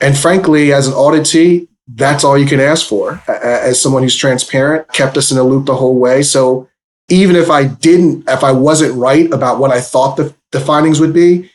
And 0.01 0.17
frankly, 0.17 0.73
as 0.73 0.89
an 0.89 0.95
auditee, 0.95 1.69
that's 1.95 2.25
all 2.25 2.39
you 2.39 2.47
can 2.47 2.61
ask 2.61 2.87
for 2.87 3.23
as 3.29 3.81
someone 3.81 4.03
who's 4.03 4.17
transparent, 4.17 4.93
kept 4.93 5.17
us 5.17 5.33
in 5.33 5.39
a 5.39 5.43
loop 5.43 5.67
the 5.67 5.75
whole 5.75 5.99
way. 5.99 6.23
So 6.23 6.69
even 7.09 7.37
if 7.37 7.51
I 7.51 7.65
didn't, 7.65 8.29
if 8.29 8.45
I 8.45 8.53
wasn't 8.53 8.95
right 8.95 9.31
about 9.33 9.59
what 9.59 9.73
I 9.73 9.81
thought 9.81 10.17
the, 10.17 10.35
the 10.53 10.61
findings 10.61 11.01
would 11.01 11.13
be, 11.13 11.51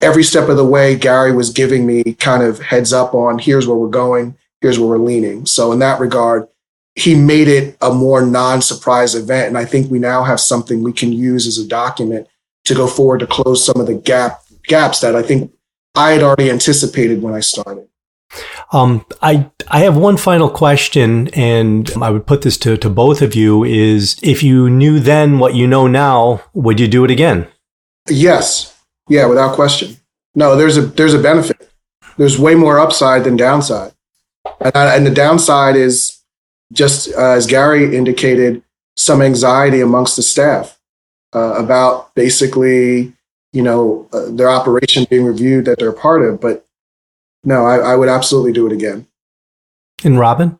every 0.00 0.24
step 0.24 0.48
of 0.48 0.56
the 0.56 0.64
way, 0.64 0.96
Gary 0.96 1.32
was 1.32 1.50
giving 1.50 1.86
me 1.86 2.02
kind 2.14 2.42
of 2.42 2.60
heads 2.60 2.92
up 2.92 3.14
on 3.14 3.38
here's 3.38 3.66
where 3.66 3.76
we're 3.76 3.88
going, 3.88 4.36
here's 4.60 4.78
where 4.78 4.88
we're 4.88 4.98
leaning. 4.98 5.46
So 5.46 5.70
in 5.72 5.78
that 5.78 6.00
regard, 6.00 6.48
he 6.94 7.14
made 7.14 7.46
it 7.46 7.76
a 7.80 7.92
more 7.92 8.26
non-surprise 8.26 9.14
event. 9.14 9.48
And 9.48 9.58
I 9.58 9.64
think 9.64 9.90
we 9.90 10.00
now 10.00 10.24
have 10.24 10.40
something 10.40 10.82
we 10.82 10.92
can 10.92 11.12
use 11.12 11.46
as 11.46 11.58
a 11.58 11.68
document 11.68 12.26
to 12.64 12.74
go 12.74 12.88
forward 12.88 13.20
to 13.20 13.26
close 13.26 13.64
some 13.64 13.80
of 13.80 13.86
the 13.86 13.94
gap 13.94 14.42
gaps 14.64 15.00
that 15.00 15.14
I 15.14 15.22
think 15.22 15.52
I 15.94 16.10
had 16.10 16.22
already 16.22 16.50
anticipated 16.50 17.22
when 17.22 17.34
I 17.34 17.40
started. 17.40 17.88
Um, 18.72 19.04
I 19.22 19.50
I 19.68 19.80
have 19.80 19.96
one 19.96 20.16
final 20.16 20.50
question, 20.50 21.28
and 21.28 21.90
I 22.02 22.10
would 22.10 22.26
put 22.26 22.42
this 22.42 22.58
to, 22.58 22.76
to 22.76 22.90
both 22.90 23.22
of 23.22 23.34
you: 23.34 23.64
is 23.64 24.18
if 24.22 24.42
you 24.42 24.68
knew 24.68 25.00
then 25.00 25.38
what 25.38 25.54
you 25.54 25.66
know 25.66 25.86
now, 25.86 26.42
would 26.52 26.78
you 26.78 26.88
do 26.88 27.04
it 27.04 27.10
again? 27.10 27.48
Yes, 28.08 28.78
yeah, 29.08 29.26
without 29.26 29.54
question. 29.54 29.96
No, 30.34 30.54
there's 30.56 30.76
a 30.76 30.82
there's 30.82 31.14
a 31.14 31.18
benefit. 31.18 31.70
There's 32.18 32.38
way 32.38 32.54
more 32.54 32.78
upside 32.78 33.24
than 33.24 33.36
downside, 33.36 33.92
and, 34.60 34.74
and 34.74 35.06
the 35.06 35.14
downside 35.14 35.76
is 35.76 36.18
just 36.72 37.12
uh, 37.14 37.30
as 37.30 37.46
Gary 37.46 37.96
indicated, 37.96 38.62
some 38.96 39.22
anxiety 39.22 39.80
amongst 39.80 40.16
the 40.16 40.22
staff 40.22 40.78
uh, 41.34 41.54
about 41.54 42.14
basically, 42.14 43.12
you 43.52 43.62
know, 43.62 44.08
uh, 44.12 44.26
their 44.30 44.50
operation 44.50 45.06
being 45.08 45.24
reviewed 45.24 45.64
that 45.64 45.78
they're 45.78 45.88
a 45.88 45.94
part 45.94 46.22
of, 46.22 46.40
but 46.40 46.66
no, 47.44 47.66
I, 47.66 47.78
I 47.78 47.96
would 47.96 48.08
absolutely 48.08 48.52
do 48.52 48.66
it 48.66 48.72
again. 48.72 49.06
And 50.04 50.18
Robin? 50.18 50.58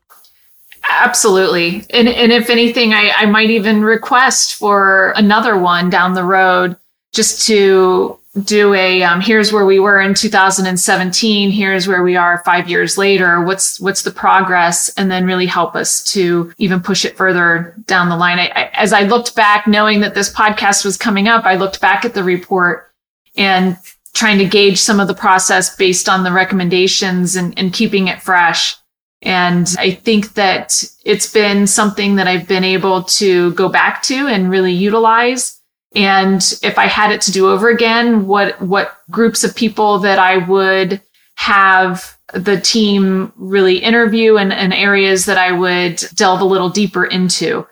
Absolutely. 0.89 1.85
And, 1.91 2.09
and 2.09 2.33
if 2.33 2.51
anything, 2.51 2.93
I, 2.93 3.11
I 3.17 3.27
might 3.27 3.51
even 3.51 3.83
request 3.83 4.57
for 4.57 5.13
another 5.17 5.57
one 5.59 5.91
down 5.91 6.15
the 6.15 6.25
road 6.25 6.77
just 7.13 7.47
to 7.47 8.19
do 8.45 8.75
a 8.75 9.03
um, 9.03 9.21
here's 9.21 9.53
where 9.53 9.65
we 9.65 9.81
were 9.81 10.01
in 10.01 10.15
2017 10.15 11.51
here's 11.51 11.89
where 11.89 12.03
we 12.03 12.15
are 12.15 12.43
five 12.45 12.69
years 12.69 12.97
later 12.97 13.43
what's 13.43 13.81
what's 13.81 14.03
the 14.03 14.11
progress 14.11 14.91
and 14.91 15.11
then 15.11 15.27
really 15.27 15.47
help 15.47 15.75
us 15.75 16.05
to 16.05 16.53
even 16.59 16.81
push 16.81 17.05
it 17.05 17.17
further 17.17 17.75
down 17.87 18.09
the 18.09 18.17
line 18.17 18.39
I, 18.39 18.47
I, 18.55 18.71
as 18.75 18.93
i 18.93 19.03
looked 19.03 19.35
back 19.35 19.67
knowing 19.67 20.01
that 20.01 20.15
this 20.15 20.33
podcast 20.33 20.85
was 20.85 20.97
coming 20.97 21.27
up 21.27 21.47
i 21.47 21.57
looked 21.57 21.81
back 21.81 22.05
at 22.05 22.15
the 22.15 22.23
report 22.23 22.93
and 23.37 23.77
trying 24.19 24.39
to 24.39 24.45
gauge 24.45 24.79
some 24.79 24.99
of 24.99 25.07
the 25.07 25.15
process 25.15 25.77
based 25.77 26.09
on 26.09 26.25
the 26.25 26.33
recommendations 26.33 27.37
and, 27.37 27.57
and 27.57 27.73
keeping 27.73 28.09
it 28.09 28.21
fresh. 28.21 28.75
And 29.23 29.73
I 29.79 29.93
think 29.93 30.35
that 30.35 30.83
it's 31.05 31.33
been 31.33 31.69
something 31.69 32.17
that 32.17 32.27
I've 32.27 32.49
been 32.49 32.65
able 32.65 33.05
to 33.05 33.53
go 33.53 33.69
back 33.69 34.03
to 34.05 34.27
and 34.27 34.51
really 34.51 34.73
utilize. 34.73 35.61
And 35.95 36.43
if 36.65 36.79
I 36.79 36.87
had 36.87 37.13
it 37.13 37.21
to 37.23 37.33
do 37.33 37.49
over 37.49 37.69
again, 37.69 38.27
what, 38.27 38.61
what 38.61 38.97
groups 39.09 39.45
of 39.45 39.55
people 39.55 40.01
that 40.01 40.19
I 40.19 40.39
would 40.39 41.01
have 41.37 42.19
the 42.35 42.61
team 42.61 43.33
really 43.37 43.79
interview 43.79 44.37
and, 44.37 44.53
and 44.53 44.75
areas 44.75 45.27
that 45.27 45.39
I 45.39 45.53
would 45.53 46.03
delve 46.15 46.41
a 46.41 46.45
little 46.45 46.71
deeper 46.71 47.05
into 47.05 47.65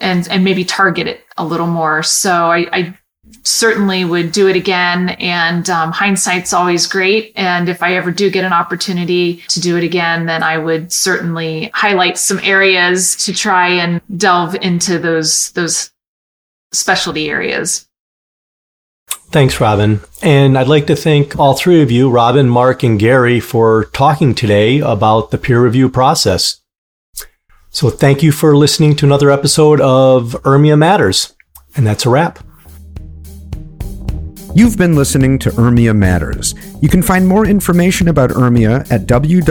and, 0.00 0.28
and 0.30 0.44
maybe 0.44 0.66
target 0.66 1.06
it 1.06 1.24
a 1.38 1.46
little 1.46 1.66
more. 1.66 2.02
So 2.02 2.50
I, 2.50 2.66
I 2.72 2.98
certainly 3.44 4.04
would 4.04 4.32
do 4.32 4.48
it 4.48 4.56
again. 4.56 5.10
And 5.10 5.68
um, 5.70 5.92
hindsight's 5.92 6.52
always 6.52 6.86
great. 6.86 7.32
And 7.36 7.68
if 7.68 7.82
I 7.82 7.94
ever 7.94 8.10
do 8.10 8.30
get 8.30 8.44
an 8.44 8.52
opportunity 8.52 9.42
to 9.48 9.60
do 9.60 9.76
it 9.76 9.84
again, 9.84 10.26
then 10.26 10.42
I 10.42 10.58
would 10.58 10.92
certainly 10.92 11.70
highlight 11.74 12.18
some 12.18 12.40
areas 12.42 13.14
to 13.24 13.32
try 13.32 13.68
and 13.68 14.00
delve 14.16 14.56
into 14.56 14.98
those 14.98 15.52
those 15.52 15.92
specialty 16.72 17.30
areas. 17.30 17.86
Thanks, 19.30 19.60
Robin. 19.60 20.00
And 20.22 20.56
I'd 20.56 20.68
like 20.68 20.86
to 20.86 20.96
thank 20.96 21.38
all 21.38 21.54
three 21.54 21.82
of 21.82 21.90
you, 21.90 22.08
Robin, 22.08 22.48
Mark, 22.48 22.82
and 22.82 22.98
Gary, 22.98 23.40
for 23.40 23.86
talking 23.86 24.34
today 24.34 24.78
about 24.78 25.30
the 25.30 25.38
peer 25.38 25.62
review 25.62 25.88
process. 25.88 26.60
So 27.70 27.90
thank 27.90 28.22
you 28.22 28.30
for 28.30 28.56
listening 28.56 28.94
to 28.96 29.06
another 29.06 29.30
episode 29.30 29.80
of 29.80 30.36
URMIA 30.44 30.78
Matters. 30.78 31.34
And 31.76 31.84
that's 31.84 32.06
a 32.06 32.10
wrap. 32.10 32.38
You've 34.56 34.78
been 34.78 34.94
listening 34.94 35.40
to 35.40 35.50
URMIA 35.50 35.96
Matters. 35.96 36.54
You 36.80 36.88
can 36.88 37.02
find 37.02 37.26
more 37.26 37.44
information 37.44 38.06
about 38.06 38.30
URMIA 38.30 38.88
at 38.88 39.06
www.urmia.org. 39.06 39.50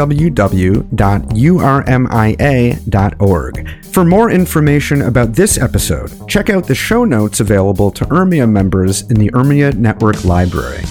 For 3.86 4.06
more 4.06 4.32
information 4.32 5.02
about 5.02 5.34
this 5.34 5.58
episode, 5.58 6.30
check 6.30 6.50
out 6.50 6.68
the 6.68 6.76
show 6.76 7.04
notes 7.04 7.42
available 7.42 7.92
to 7.92 8.06
URMIA 8.06 8.50
members 8.50 9.02
in 9.02 9.18
the 9.18 9.30
URMIA 9.32 9.76
Network 9.76 10.24
Library. 10.24 10.86